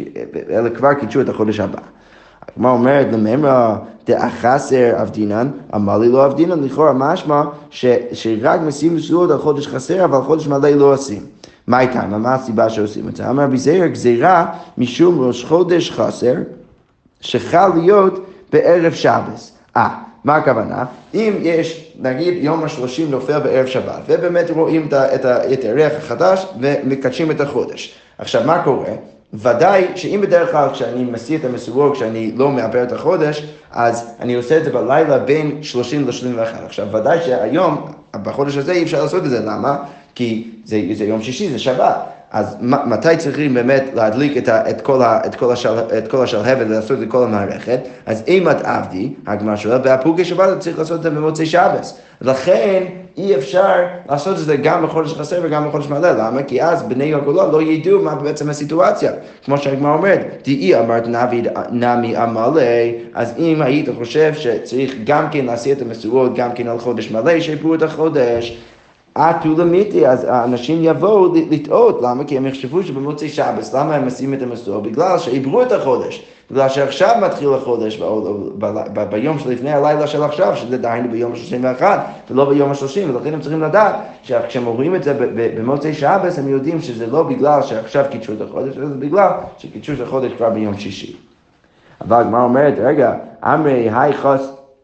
אלא 0.50 0.70
כבר 0.70 0.94
קידשו 0.94 1.20
את 1.20 1.28
החודש 1.28 1.60
הבא. 1.60 1.78
הגמרא 2.48 2.70
אומרת, 2.70 3.06
לממרא 3.12 3.76
דאחסר 4.06 5.02
אבדינן, 5.02 5.48
אמר 5.74 5.98
לי 5.98 6.08
לא 6.08 6.26
אבדינן, 6.26 6.62
לכאורה 6.62 6.92
משמע 6.92 7.42
שרק 8.12 8.60
מסיעים 8.60 8.96
משואות 8.96 9.30
על 9.30 9.38
חודש 9.38 9.68
חסר, 9.68 10.04
אבל 10.04 10.20
חודש 10.20 10.48
מלא 10.48 10.68
לא 10.68 10.94
עושים. 10.94 11.22
מה 11.66 11.80
איתם? 11.80 12.22
מה 12.22 12.34
הסיבה 12.34 12.68
שעושים 12.68 13.08
את 13.08 13.16
זה? 13.16 13.30
אמר 13.30 13.42
רבי 13.42 13.58
זעיר, 13.58 13.86
גזירה 13.86 14.46
משום 14.78 15.20
ראש 15.20 15.44
חודש 15.44 15.90
חסר, 15.90 16.34
שחל 17.20 17.68
להיות 17.74 18.26
בערב 18.56 18.92
שבס. 18.92 19.52
אה, 19.76 19.88
מה 20.24 20.36
הכוונה? 20.36 20.84
אם 21.14 21.32
יש, 21.42 21.92
נגיד, 22.00 22.44
יום 22.44 22.64
השלושים 22.64 23.10
נופל 23.10 23.38
בערב 23.38 23.66
שבת, 23.66 24.00
ובאמת 24.06 24.50
רואים 24.50 24.88
את, 24.92 25.24
הירח 25.64 25.92
החדש 25.98 26.46
ומקדשים 26.60 27.30
את 27.30 27.40
החודש. 27.40 27.94
עכשיו, 28.18 28.42
מה 28.46 28.62
קורה? 28.62 28.90
ודאי 29.34 29.86
שאם 29.94 30.20
בדרך 30.22 30.50
כלל 30.50 30.68
כשאני 30.72 31.04
מסיר 31.04 31.40
את 31.40 31.44
המסורות, 31.44 31.94
כשאני 31.94 32.32
לא 32.36 32.50
מעבר 32.50 32.82
את 32.82 32.92
החודש, 32.92 33.46
אז 33.70 34.08
אני 34.20 34.34
עושה 34.34 34.58
את 34.58 34.64
זה 34.64 34.70
בלילה 34.70 35.18
בין 35.18 35.62
30 35.62 36.06
ל-31. 36.08 36.64
עכשיו, 36.64 36.86
ודאי 36.92 37.18
שהיום, 37.22 37.86
בחודש 38.22 38.56
הזה 38.56 38.72
אי 38.72 38.82
אפשר 38.82 39.02
לעשות 39.02 39.24
את 39.24 39.30
זה, 39.30 39.40
למה? 39.40 39.76
כי 40.14 40.50
זה, 40.64 40.80
זה 40.94 41.04
יום 41.04 41.22
שישי, 41.22 41.50
זה 41.50 41.58
שבת. 41.58 42.15
אז 42.30 42.56
מתי 42.60 43.16
צריכים 43.18 43.54
באמת 43.54 43.84
להדליק 43.94 44.36
את, 44.36 44.48
ה, 44.48 44.70
את, 44.70 44.80
כל, 44.80 45.02
ה, 45.02 45.20
את, 45.26 45.34
כל, 45.34 45.52
השל, 45.52 45.78
את 45.98 46.08
כל 46.08 46.22
השלהבת 46.22 46.66
ולעשות 46.66 47.02
את 47.02 47.08
כל 47.08 47.24
המערכת? 47.24 47.80
אז 48.06 48.22
אם 48.28 48.50
את 48.50 48.64
עבדי, 48.64 49.12
הגמרא 49.26 49.56
שואלת, 49.56 49.80
והפוגי 49.84 50.24
שבת 50.24 50.58
צריך 50.58 50.78
לעשות 50.78 50.98
את 50.98 51.02
זה 51.02 51.10
במוצאי 51.10 51.46
שבס. 51.46 51.98
לכן 52.20 52.84
אי 53.16 53.34
אפשר 53.36 53.86
לעשות 54.08 54.38
את 54.38 54.44
זה 54.44 54.56
גם 54.56 54.82
בחודש 54.82 55.12
חסר 55.12 55.40
וגם 55.42 55.68
בחודש 55.68 55.86
מלא. 55.86 56.12
למה? 56.12 56.42
כי 56.42 56.62
אז 56.62 56.82
בני 56.82 57.14
הגולה 57.14 57.46
לא 57.46 57.62
ידעו 57.62 58.02
מה 58.02 58.14
בעצם 58.14 58.50
הסיטואציה. 58.50 59.12
כמו 59.44 59.58
שהגמרא 59.58 59.94
אומרת, 59.94 60.20
תהי 60.42 60.74
אמרת 60.78 61.04
נמי 61.70 62.16
המלא, 62.16 62.62
אז 63.14 63.34
אם 63.38 63.62
היית 63.62 63.88
חושב 63.98 64.34
שצריך 64.34 64.94
גם 65.04 65.26
כן 65.30 65.44
להשיא 65.44 65.72
את 65.72 65.82
המסורות, 65.82 66.34
גם 66.34 66.52
כן 66.54 66.68
על 66.68 66.78
חודש 66.78 67.10
מלא, 67.10 67.40
שיפרו 67.40 67.74
את 67.74 67.82
החודש. 67.82 68.58
עטו 69.16 69.48
למיתי, 69.58 70.06
אז 70.06 70.24
האנשים 70.24 70.78
יבואו 70.82 71.34
לטעות, 71.50 72.02
למה? 72.02 72.24
כי 72.24 72.36
הם 72.36 72.46
יחשבו 72.46 72.82
שבמוצאי 72.82 73.28
שבס, 73.28 73.74
למה 73.74 73.94
הם 73.94 74.04
עושים 74.04 74.34
את 74.34 74.42
המסור? 74.42 74.80
בגלל 74.80 75.18
שעיברו 75.18 75.62
את 75.62 75.72
החודש. 75.72 76.24
בגלל 76.50 76.68
שעכשיו 76.68 77.14
מתחיל 77.22 77.48
החודש, 77.54 78.00
ביום 79.10 79.38
שלפני 79.38 79.72
הלילה 79.72 80.06
של 80.06 80.22
עכשיו, 80.22 80.56
שזה 80.56 80.78
דהיינו 80.78 81.10
ביום 81.10 81.32
ה-31 81.32 81.82
ולא 82.30 82.44
ביום 82.44 82.70
ה-30, 82.70 83.10
ולכן 83.10 83.34
הם 83.34 83.40
צריכים 83.40 83.62
לדעת 83.62 83.94
שכשהם 84.22 84.66
רואים 84.66 84.94
את 84.94 85.02
זה 85.02 85.14
במוצאי 85.56 85.94
שבס, 85.94 86.38
הם 86.38 86.48
יודעים 86.48 86.80
שזה 86.80 87.06
לא 87.06 87.22
בגלל 87.22 87.62
שעכשיו 87.62 88.04
קידשו 88.10 88.32
את 88.32 88.40
החודש, 88.40 88.78
אלא 88.78 88.86
בגלל 88.98 89.30
שקידשו 89.58 89.92
את 89.92 90.00
החודש 90.00 90.32
כבר 90.32 90.50
ביום 90.50 90.78
שישי. 90.78 91.16
אבל 92.00 92.16
הגמרא 92.16 92.42
אומרת, 92.42 92.74
רגע, 92.78 93.14
אמרי 93.44 93.90
היי 93.92 94.12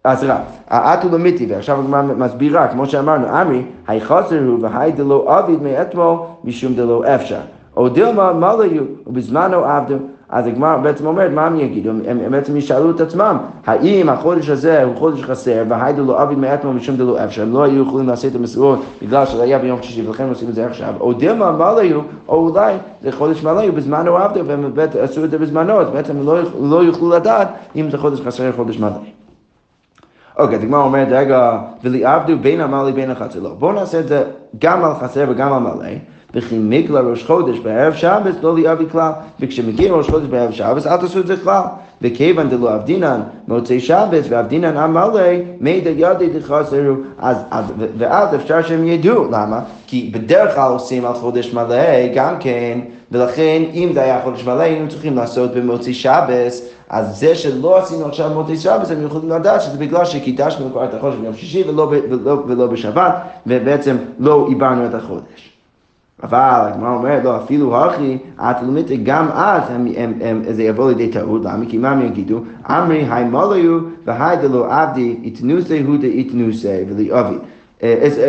חוס... 0.06 0.22
אז 0.22 0.24
רע, 0.24 0.36
האטו 0.68 1.08
למיתי, 1.12 1.46
ועכשיו 1.48 1.80
הגמרא 1.80 2.02
מסבירה, 2.02 2.68
כמו 2.68 2.86
שאמרנו, 2.86 3.26
אמרי, 3.40 3.62
היי 3.86 4.00
חוסר 4.00 4.42
הוא 4.46 4.58
והי 4.60 4.92
דלא 4.92 5.38
עביד 5.38 5.62
מאתמול 5.62 6.16
משום 6.44 6.74
דלא 6.74 7.04
אפשר. 7.14 7.40
או 7.76 7.88
דילמה 7.88 8.32
מה 8.32 8.56
לא 8.56 8.64
יהיו, 8.64 8.82
ובזמנו 9.06 9.64
עבדו. 9.64 9.94
אז 10.28 10.46
הגמרא 10.46 10.76
בעצם 10.76 11.06
אומרת, 11.06 11.30
מה 11.30 11.46
הם 11.46 11.60
יגידו? 11.60 11.90
הם, 11.90 12.18
הם 12.24 12.32
בעצם 12.32 12.56
ישאלו 12.56 12.90
את 12.90 13.00
עצמם, 13.00 13.36
האם 13.66 14.08
החודש 14.08 14.48
הזה 14.48 14.82
הוא 14.82 14.96
חודש 14.96 15.22
חסר, 15.22 15.62
והיידו 15.68 16.04
לא 16.04 16.20
עביד 16.20 16.38
מאתמול 16.38 16.74
משום 16.74 16.96
דלא 16.96 17.24
אפשר, 17.24 17.42
הם 17.42 17.52
לא 17.52 17.62
היו 17.62 17.82
יכולים 17.82 18.08
לעשות 18.08 18.30
את 18.30 18.36
המסורות 18.36 18.78
בגלל 19.02 19.26
שזה 19.26 19.42
היה 19.42 19.58
ביום 19.58 19.82
שישי, 19.82 20.06
ולכן 20.06 20.28
עושים 20.28 20.48
את 20.48 20.54
זה 20.54 20.66
עכשיו, 20.66 20.94
או 21.00 21.12
דילמה 21.12 21.52
מה 21.52 21.72
לא 21.72 21.82
יהיו, 21.82 22.00
או 22.28 22.48
אולי 22.48 22.74
זה 23.02 23.12
חודש 23.12 23.44
מלא, 23.44 23.62
ובזמנו 23.68 24.16
עבדו, 24.16 24.46
והם 24.46 24.72
עשו 25.00 25.24
את 25.24 25.30
זה 25.30 25.38
בזמנו, 25.38 25.80
אז 25.80 25.88
בעצם 25.88 26.26
לא, 26.26 26.38
לא 26.62 26.84
יוכלו 26.84 27.10
לדעת 27.10 27.48
אם 27.76 27.90
זה 27.90 27.98
חודש 27.98 28.20
חסר 28.20 28.48
או 28.48 28.52
חודש 28.52 28.78
מלא. 28.78 29.21
אוקיי, 30.38 30.56
אז 30.56 30.62
הגמרא 30.62 30.82
אומרת, 30.82 31.08
רגע, 31.10 31.58
וליעבדו 31.84 32.38
בין 32.38 32.60
עמל 32.60 32.82
לבין 32.88 33.10
החצר. 33.10 33.40
לא, 33.40 33.54
בואו 33.58 33.72
נעשה 33.72 34.00
את 34.00 34.08
זה 34.08 34.24
גם 34.58 34.84
על 34.84 34.94
חסר 34.94 35.26
וגם 35.28 35.52
על 35.52 35.60
מלא. 35.60 35.90
וכי 36.34 36.58
מגלה 36.58 37.00
ראש 37.00 37.24
חודש 37.24 37.58
בערב 37.58 37.94
שבס 37.94 38.34
לא 38.42 38.54
ליאבי 38.54 38.84
כלל, 38.92 39.10
וכשמגיע 39.40 39.92
ראש 39.92 40.10
חודש 40.10 40.26
בערב 40.26 40.50
שבס 40.50 40.86
אל 40.86 40.96
תעשו 40.96 41.20
את 41.20 41.26
זה 41.26 41.36
כלל. 41.36 41.62
וכיוון 42.02 42.48
דלא 42.48 42.74
אבדינן 42.74 43.20
מוצאי 43.48 43.80
שבס 43.80 44.26
ואבדינן 44.28 44.76
עם 44.76 44.94
מלא, 44.94 45.22
מידע 45.60 45.90
ידי 45.90 46.28
דחסרו, 46.38 46.94
אז, 47.18 47.36
ואז 47.98 48.34
אפשר 48.34 48.62
שהם 48.62 48.86
ידעו, 48.86 49.24
למה? 49.24 49.60
כי 49.86 50.10
בדרך 50.14 50.54
כלל 50.54 50.72
עושים 50.72 51.04
על 51.04 51.14
חודש 51.14 51.54
מלא 51.54 52.06
גם 52.14 52.34
כן, 52.40 52.78
ולכן 53.12 53.62
אם 53.74 53.90
זה 53.94 54.02
היה 54.02 54.20
חודש 54.24 54.44
מלא 54.44 54.60
היינו 54.60 54.88
צריכים 54.88 55.16
לעשות 55.16 55.54
במוצאי 55.54 55.94
שבס, 55.94 56.68
אז 56.88 57.16
זה 57.18 57.34
שלא 57.34 57.78
עשינו 57.78 58.06
עכשיו 58.06 58.30
מוצאי 58.34 58.56
שבס, 58.56 58.90
הם 58.90 59.06
יכולים 59.06 59.30
לדעת 59.30 59.62
שזה 59.62 59.78
בגלל 59.78 60.04
שקידשנו 60.04 60.70
כבר 60.70 60.84
את 60.84 60.94
החודש 60.94 61.16
ביום 61.16 61.34
שישי 61.34 61.64
ולא, 61.68 61.92
ולא, 62.10 62.42
ולא 62.46 62.66
בשבת, 62.66 63.14
ובעצם 63.46 63.96
לא 64.18 64.46
עיברנו 64.48 64.86
את 64.86 64.94
החודש. 64.94 65.51
אבל 66.22 66.70
הגמרא 66.72 66.94
אומרת, 66.94 67.24
לא, 67.24 67.36
אפילו 67.36 67.76
הכי, 67.76 68.18
התלמידי, 68.38 68.96
גם 68.96 69.28
אז 69.34 69.62
הם, 69.70 69.86
הם, 69.96 70.12
הם, 70.20 70.42
זה 70.50 70.62
יבוא 70.62 70.88
לידי 70.88 71.08
טעות, 71.08 71.44
למה? 71.44 71.64
כי 71.68 71.78
מה 71.78 71.90
הם 71.90 72.06
יגידו? 72.06 72.40
אמרי, 72.70 73.06
היי 73.10 73.24
מולאיו 73.24 73.78
והי 74.04 74.36
דלא 74.36 74.66
עבדי, 74.70 75.16
איתנוסי 75.22 75.82
הוא 75.82 75.96
דאיתנוסי 75.96 76.68
ולאובי. 76.88 77.36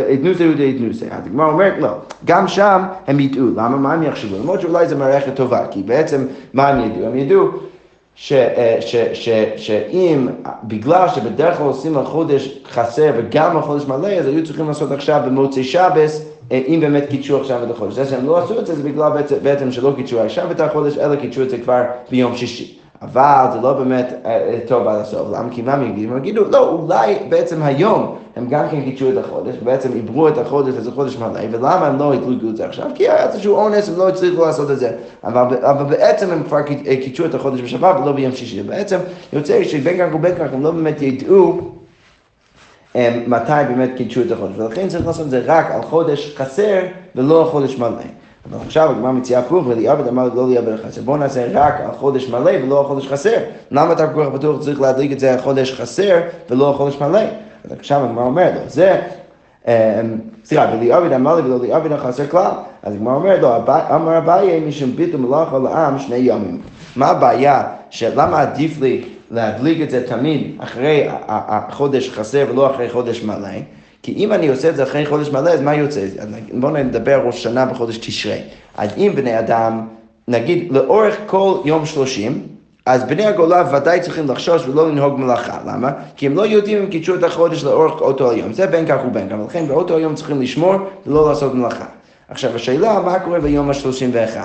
איתנוסי 0.10 0.46
הוא 0.46 0.56
דאיתנוסי. 0.56 1.06
אז 1.06 1.28
הגמרא 1.28 1.52
אומרת, 1.52 1.74
לא, 1.80 1.90
גם 2.26 2.48
שם 2.48 2.82
הם 3.08 3.20
יטעו, 3.20 3.46
למה? 3.56 3.78
מה 3.78 3.94
הם 3.94 4.04
יחשבו? 4.04 4.36
למרות 4.44 4.62
שאולי 4.62 4.88
זו 4.88 4.98
מערכת 4.98 5.36
טובה, 5.36 5.68
כי 5.72 5.84
בעצם, 5.84 6.22
מה 6.54 6.68
הם 6.68 6.80
ידעו? 6.80 7.08
הם 7.08 7.16
ידעו 7.16 7.50
שאם, 8.16 10.28
בגלל 10.64 11.08
שבדרך 11.16 11.58
כלל 11.58 11.68
עושים 11.68 11.98
על 11.98 12.06
חודש 12.06 12.60
חסר 12.72 13.12
וגם 13.18 13.58
על 13.58 13.64
חודש 13.64 13.86
מלא, 13.86 14.08
אז 14.08 14.28
היו 14.28 14.46
צריכים 14.46 14.68
לעשות 14.68 14.92
עכשיו 14.92 15.22
במוצאי 15.26 15.64
שבס, 15.64 16.26
אם 16.52 16.78
באמת 16.82 17.04
קידשו 17.10 17.42
עכשיו 17.42 17.64
את 17.64 17.72
החודש. 17.72 17.94
זה 17.94 18.06
שהם 18.06 18.28
לא 18.28 18.44
עשו 18.44 18.60
את 18.60 18.68
זה, 18.68 18.76
זה 18.76 18.84
בגלל 18.84 19.12
בעצם, 19.12 19.36
בעצם 19.44 19.72
שלא 19.72 19.94
קידשו 19.96 20.22
עכשיו 20.22 20.52
את 20.52 20.60
החודש, 20.60 20.98
אלא 20.98 21.16
קידשו 21.16 21.44
את 21.44 21.50
זה 21.50 21.58
כבר 21.58 21.82
ביום 22.12 22.38
שישי. 22.38 22.83
אבל 23.04 23.46
זה 23.54 23.60
לא 23.62 23.74
באמת 23.74 24.14
אה, 24.26 24.60
טוב 24.68 24.88
עד 24.88 25.00
הסוף. 25.00 25.28
למה? 25.34 25.50
כי 25.52 25.62
מה 25.62 25.74
הם 25.74 25.84
יגידו? 25.84 26.12
הם 26.12 26.18
יגידו, 26.18 26.50
לא, 26.50 26.70
אולי 26.70 27.16
בעצם 27.30 27.64
היום 27.64 28.16
הם 28.36 28.48
גם 28.50 28.70
כן 28.72 28.82
קידשו 28.82 29.10
את 29.10 29.18
החודש, 29.18 29.56
ובעצם 29.62 29.90
עברו 29.98 30.28
את 30.28 30.38
החודש 30.38 30.74
לזה 30.78 30.92
חודש 30.92 31.18
מלא, 31.18 31.42
ולמה 31.52 31.88
הם 31.88 32.00
לא 32.00 32.14
הדליקו 32.14 32.50
את 32.50 32.58
זה 32.58 32.66
עכשיו? 32.66 32.86
כי 32.96 33.10
היה 33.10 33.30
איזשהו 33.30 33.56
אונס, 33.56 33.90
הם 33.90 33.98
לא 33.98 34.08
הצליחו 34.08 34.46
לעשות 34.46 34.72
את 34.72 34.80
זה. 34.80 34.92
אבל, 35.24 35.58
אבל 35.62 35.84
בעצם 35.84 36.32
הם 36.32 36.44
כבר 36.44 36.62
קידשו 37.02 37.26
את 37.26 37.36
החודש 37.36 37.62
בשבת 37.62 37.96
ולא 38.02 38.12
ביום 38.12 38.32
שישי. 38.32 38.64
בעצם 38.64 38.98
יוצא 39.34 39.64
שבין 39.64 39.98
כך 39.98 40.16
ובין 40.16 40.36
כך 40.36 40.54
הם 40.54 40.64
לא 40.64 40.72
באמת 40.72 41.02
ידעו 41.02 41.62
מתי 43.28 43.52
באמת 43.68 43.92
קידשו 43.98 44.22
את 44.22 44.32
החודש. 44.32 44.54
ולכן 44.58 44.88
צריך 44.88 45.08
לעשות 45.08 45.26
את 45.26 45.32
זה 45.32 45.42
רק 45.46 45.72
על 45.72 45.82
חודש 45.82 46.36
חסר 46.38 46.82
ולא 47.16 47.42
על 47.42 47.50
חודש 47.50 47.78
מלא. 47.78 48.23
אבל 48.50 48.58
עכשיו 48.66 48.90
הגמרא 48.90 49.12
מציעה 49.12 49.42
הפוך, 49.42 49.68
וליעבד 49.68 50.08
אמר 50.08 50.30
לא 50.36 50.48
ליעבד 50.48 50.76
חסר. 50.86 51.02
בואו 51.02 51.18
נעשה 51.18 51.48
רק 51.54 51.74
על 51.80 51.92
חודש 51.92 52.30
מלא 52.30 52.52
ולא 52.64 52.80
על 52.80 52.86
חודש 52.86 53.08
חסר. 53.08 53.38
למה 53.72 53.94
אתה 53.94 54.08
כל 54.08 54.26
כך 54.26 54.32
בטוח 54.32 54.62
צריך 54.62 54.82
להדליק 54.82 55.12
את 55.12 55.20
זה 55.20 55.34
על 55.34 55.42
חודש 55.42 55.74
חסר 55.74 56.22
ולא 56.50 56.70
על 56.70 56.74
חודש 56.76 57.02
מלא? 57.02 57.20
אז 57.66 57.72
עכשיו 57.72 58.04
הגמרא 58.04 58.24
אומרת 58.24 58.54
לו, 58.54 58.62
זה, 58.70 59.02
סליחה, 60.46 60.72
וליעבד 60.74 61.12
אמר 61.12 61.36
לי 61.36 61.42
ולא 61.42 61.60
ליעבד 61.60 61.98
חסר 61.98 62.28
כלל. 62.28 62.52
אז 62.84 62.94
הגמרא 62.94 63.16
אומרת 63.16 63.40
לו, 63.42 63.56
אמר 63.68 64.18
אביי 64.18 64.60
משום 64.60 64.96
ביטול 64.96 65.22
מלאכה 65.22 65.60
לעם 65.60 66.00
שני 66.00 66.16
ימים. 66.16 66.62
מה 66.96 67.08
הבעיה, 67.08 67.64
שלמה 67.90 68.42
עדיף 68.42 68.82
לי 68.82 69.04
להדליק 69.32 69.82
את 69.82 69.90
זה 69.90 70.08
תמיד 70.08 70.56
אחרי 70.60 71.08
החודש 71.28 72.10
חסר 72.10 72.46
ולא 72.50 72.72
אחרי 72.72 72.90
חודש 72.90 73.24
מלא? 73.24 73.50
כי 74.04 74.14
אם 74.18 74.34
אני 74.34 74.48
עושה 74.48 74.70
את 74.70 74.76
זה 74.76 74.84
אחרי 74.84 75.06
חודש 75.06 75.30
מלא, 75.30 75.50
אז 75.50 75.62
מה 75.62 75.76
יוצא? 75.76 76.06
בואו 76.54 76.72
נדבר 76.72 77.22
ראש 77.26 77.44
שנה 77.44 77.66
בחודש 77.66 77.98
תשרי. 77.98 78.42
אז 78.78 78.90
אם 78.98 79.12
בני 79.16 79.40
אדם, 79.40 79.88
נגיד 80.28 80.72
לאורך 80.72 81.16
כל 81.26 81.58
יום 81.66 81.86
שלושים, 81.86 82.42
אז 82.86 83.04
בני 83.04 83.26
הגולה 83.26 83.64
ודאי 83.76 84.02
צריכים 84.02 84.30
לחשוש 84.30 84.68
ולא 84.68 84.90
לנהוג 84.90 85.20
מלאכה. 85.20 85.60
למה? 85.68 85.92
כי 86.16 86.26
הם 86.26 86.36
לא 86.36 86.46
יודעים 86.46 86.78
אם 86.78 86.90
קידשו 86.90 87.16
את 87.16 87.24
החודש 87.24 87.64
לאורך 87.64 88.02
אותו 88.02 88.32
היום. 88.32 88.54
זה 88.54 88.68
בין 88.68 88.86
כך 88.88 88.98
ובין 89.08 89.30
כך. 89.30 89.36
ולכן 89.40 89.68
באותו 89.68 89.98
היום 89.98 90.16
צריכים 90.16 90.42
לשמור 90.42 90.76
ולא 91.08 91.30
לעשות 91.30 91.54
מלאכה. 91.54 91.86
עכשיו 92.30 92.56
השאלה, 92.56 93.00
מה 93.00 93.20
קורה 93.20 93.40
ביום 93.40 93.70
ה-31? 93.70 94.38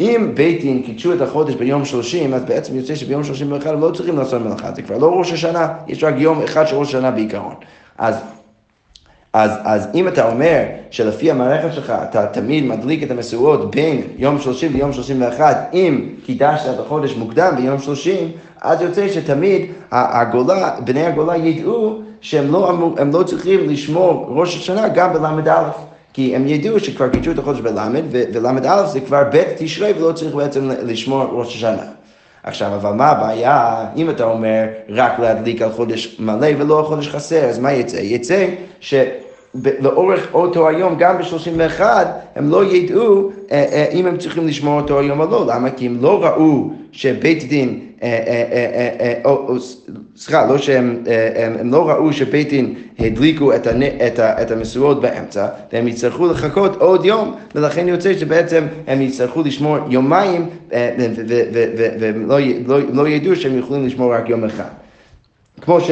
אם 0.00 0.30
בית 0.34 0.60
דין 0.60 0.82
קידשו 0.82 1.12
את 1.12 1.20
החודש 1.20 1.54
ביום 1.54 1.84
30, 1.84 2.34
אז 2.34 2.44
בעצם 2.44 2.76
יוצא 2.76 2.94
שביום 2.94 3.24
31 3.24 3.66
הם 3.66 3.80
לא 3.80 3.90
צריכים 3.90 4.18
לעשות 4.18 4.42
מלאכה, 4.42 4.72
זה 4.76 4.82
כבר 4.82 4.98
לא 4.98 5.18
ראש 5.18 5.32
השנה, 5.32 5.68
יש 5.86 6.04
רק 6.04 6.14
יום 6.16 6.42
אחד 6.42 6.66
של 6.66 6.76
ראש 6.76 6.88
השנה 6.88 7.10
בעיקרון. 7.10 7.54
אז 7.98 8.14
אז, 9.36 9.50
אז 9.64 9.88
אם 9.94 10.08
אתה 10.08 10.28
אומר 10.28 10.62
שלפי 10.90 11.30
המערכת 11.30 11.72
שלך 11.72 11.92
אתה 12.10 12.26
תמיד 12.26 12.64
מדליק 12.64 13.02
את 13.02 13.10
המשואות 13.10 13.70
בין 13.70 14.02
יום 14.16 14.40
30 14.40 14.72
ליום 14.72 14.92
31, 14.92 15.68
אם 15.72 16.08
קידשת 16.26 16.70
את 16.74 16.80
החודש 16.80 17.14
מוקדם 17.16 17.54
ביום 17.56 17.78
30, 17.78 18.30
אז 18.60 18.80
יוצא 18.80 19.08
שתמיד 19.08 19.62
הגולה, 19.92 20.70
בני 20.84 21.06
הגולה 21.06 21.36
ידעו 21.36 21.98
שהם 22.20 22.52
לא, 22.52 22.92
הם 22.98 23.10
לא 23.12 23.22
צריכים 23.22 23.68
לשמור 23.68 24.26
ראש 24.28 24.56
השנה 24.56 24.88
גם 24.88 25.12
בל"א. 25.12 25.62
כי 26.12 26.36
הם 26.36 26.48
ידעו 26.48 26.80
שכבר 26.80 27.08
קידשו 27.08 27.30
את 27.30 27.38
החודש 27.38 27.60
בל"ד, 27.60 28.02
ול"א 28.10 28.86
זה 28.86 29.00
כבר 29.00 29.22
ב' 29.32 29.42
תשרי 29.58 29.92
ולא 29.98 30.12
צריך 30.12 30.34
בעצם 30.34 30.70
לשמור 30.82 31.24
ראש 31.32 31.56
השנה. 31.56 31.82
עכשיו, 32.42 32.74
אבל 32.74 32.90
מה 32.90 33.06
הבעיה, 33.06 33.86
אם 33.96 34.10
אתה 34.10 34.24
אומר 34.24 34.64
רק 34.88 35.18
להדליק 35.18 35.62
על 35.62 35.72
חודש 35.72 36.16
מלא 36.18 36.48
ולא 36.58 36.78
על 36.78 36.84
חודש 36.84 37.08
חסר, 37.08 37.44
אז 37.44 37.58
מה 37.58 37.72
יצא? 37.72 37.96
יצא 37.96 38.46
ש... 38.80 38.94
לאורך 39.80 40.34
אותו 40.34 40.68
היום, 40.68 40.94
גם 40.98 41.18
ב-31, 41.18 41.80
הם 42.36 42.50
לא 42.50 42.64
ידעו 42.64 43.30
אה, 43.52 43.64
אה, 43.72 43.86
אם 43.92 44.06
הם 44.06 44.16
צריכים 44.16 44.46
לשמור 44.46 44.80
אותו 44.80 44.98
היום 44.98 45.20
או 45.20 45.26
לא. 45.30 45.46
למה? 45.46 45.70
כי 45.70 45.86
הם 45.86 45.98
לא 46.00 46.24
ראו 46.24 46.70
שבית 46.92 47.48
דין, 47.48 47.80
אה, 48.02 49.22
סליחה, 50.16 50.46
לא 50.46 50.58
שהם 50.58 51.02
הם 51.60 51.72
לא 51.72 51.90
ראו 51.90 52.12
שבית 52.12 52.48
דין 52.48 52.74
הדליקו 52.98 53.52
את 54.16 54.50
המשואות 54.50 55.00
באמצע, 55.00 55.48
והם 55.72 55.88
יצטרכו 55.88 56.26
לחכות 56.26 56.76
עוד 56.76 57.04
יום, 57.04 57.34
ולכן 57.54 57.88
יוצא 57.88 58.18
שבעצם 58.18 58.64
הם 58.86 59.02
יצטרכו 59.02 59.42
לשמור 59.42 59.76
יומיים, 59.88 60.46
והם 60.70 62.28
לא, 62.28 62.36
לא, 62.66 62.78
לא 62.92 63.08
ידעו 63.08 63.36
שהם 63.36 63.58
יכולים 63.58 63.86
לשמור 63.86 64.14
רק 64.14 64.28
יום 64.28 64.44
אחד. 64.44 64.68
כמו 65.60 65.80
ש... 65.80 65.90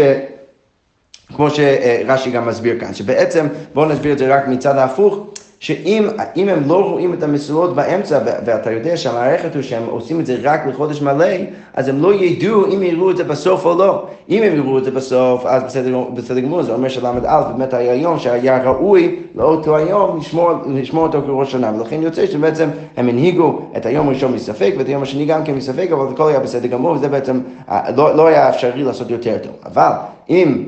כמו 1.37 1.51
שרש"י 1.51 2.31
גם 2.31 2.49
מסביר 2.49 2.81
כאן, 2.81 2.95
שבעצם, 2.95 3.47
בואו 3.75 3.89
נסביר 3.89 4.13
את 4.13 4.19
זה 4.19 4.37
רק 4.37 4.49
מצד 4.49 4.77
ההפוך, 4.77 5.27
שאם 5.65 6.49
הם 6.49 6.69
לא 6.69 6.91
רואים 6.91 7.15
את 7.15 7.23
המשואות 7.23 7.75
באמצע, 7.75 8.19
ואתה 8.25 8.71
יודע 8.71 8.97
שהמערכת 8.97 9.55
הוא 9.55 9.63
שהם 9.63 9.83
עושים 9.87 10.21
את 10.21 10.27
זה 10.27 10.37
רק 10.43 10.67
לחודש 10.67 11.03
מלא, 11.03 11.27
אז 11.75 11.89
הם 11.89 12.03
לא 12.03 12.15
ידעו 12.15 12.67
אם 12.67 12.83
יראו 12.83 13.11
את 13.11 13.17
זה 13.17 13.25
בסוף 13.25 13.67
או 13.67 13.79
לא. 13.79 14.07
אם 14.31 14.43
הם 14.43 14.57
יראו 14.57 14.79
את 14.79 14.85
זה 14.85 14.91
בסוף, 14.91 15.47
אז 15.47 15.63
בסדר, 15.63 16.05
בסדר 16.15 16.41
גמור, 16.41 16.63
זה 16.63 16.73
אומר 16.73 16.89
של"א 16.89 17.43
באמת 17.57 17.75
היה 17.75 17.95
יום 17.95 18.19
שהיה 18.19 18.63
ראוי 18.63 19.17
לאותו 19.35 19.77
היום 19.77 20.19
לשמור, 20.19 20.51
לשמור 20.67 21.07
אותו 21.07 21.23
כראש 21.27 21.53
שנה, 21.53 21.73
ולכן 21.79 22.03
יוצא 22.03 22.27
שבעצם 22.27 22.69
הם 22.97 23.09
הנהיגו 23.09 23.61
את 23.77 23.87
היום 23.87 24.09
הראשון 24.09 24.33
מספק, 24.33 24.75
ואת 24.79 24.89
היום 24.89 25.03
השני 25.03 25.25
גם 25.25 25.45
כן 25.45 25.55
מספק, 25.55 25.89
אבל 25.93 26.13
הכל 26.13 26.29
היה 26.29 26.41
בסדר 26.41 26.69
גמור, 26.69 26.93
וזה 26.93 27.09
בעצם 27.09 27.41
לא, 27.97 28.17
לא 28.17 28.27
היה 28.27 28.49
אפשרי 28.49 28.83
לעשות 28.83 29.11
יותר 29.11 29.39
טוב. 29.43 29.53
אבל 29.65 29.91
אם 30.31 30.65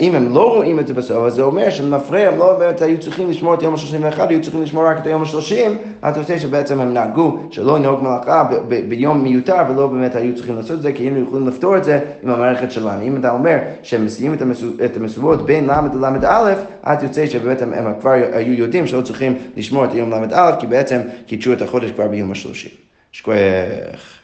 אם 0.00 0.14
הם 0.14 0.34
לא 0.34 0.54
רואים 0.54 0.80
את 0.80 0.86
זה 0.86 0.94
בסוף, 0.94 1.26
אז 1.26 1.34
זה 1.34 1.42
אומר 1.42 1.70
שמפריע, 1.70 2.28
הם 2.28 2.38
לא 2.38 2.58
באמת 2.58 2.82
היו 2.82 3.00
צריכים 3.00 3.30
לשמור 3.30 3.54
את 3.54 3.62
יום 3.62 3.74
ה-31, 3.74 4.22
היו 4.28 4.42
צריכים 4.42 4.62
לשמור 4.62 4.86
רק 4.86 4.98
את 4.98 5.06
היום 5.06 5.22
ה-30, 5.22 6.08
אתה 6.08 6.20
רוצה 6.20 6.38
שבעצם 6.38 6.80
הם 6.80 6.94
נהגו 6.94 7.38
שלא 7.50 7.78
לנהוג 7.78 8.02
מלאכה 8.02 8.48
ביום 8.88 9.22
מיותר, 9.22 9.56
ולא 9.70 9.86
באמת 9.86 10.16
היו 10.16 10.34
צריכים 10.34 10.56
לעשות 10.56 10.76
את 10.76 10.82
זה, 10.82 10.92
כי 10.92 11.02
היינו 11.02 11.20
יכולים 11.20 11.48
לפתור 11.48 11.76
את 11.76 11.84
זה 11.84 12.00
עם 12.22 12.30
המערכת 12.30 12.70
שלנו. 12.72 13.02
אם 13.02 13.16
אתה 13.16 13.30
אומר 13.30 13.58
שהם 13.82 14.04
מסיימים 14.04 14.38
את 14.84 14.96
המסורות 14.96 15.46
בין 15.46 15.66
ל' 15.66 15.72
לל"א, 15.94 16.54
אז 16.82 17.02
יוצא 17.02 17.26
שבאמת 17.26 17.62
הם, 17.62 17.72
הם 17.72 17.92
כבר 18.00 18.10
היו 18.10 18.52
יודעים 18.52 18.86
שלא 18.86 19.00
צריכים 19.00 19.38
לשמור 19.56 19.84
את 19.84 19.94
יום 19.94 20.10
ל"א, 20.10 20.52
כי 20.60 20.66
בעצם 20.66 21.00
קידשו 21.26 21.52
את 21.52 21.62
החודש 21.62 21.90
כבר 21.90 22.08
ביום 22.08 22.30
ה-30. 22.30 22.68
שכוח. 23.12 24.17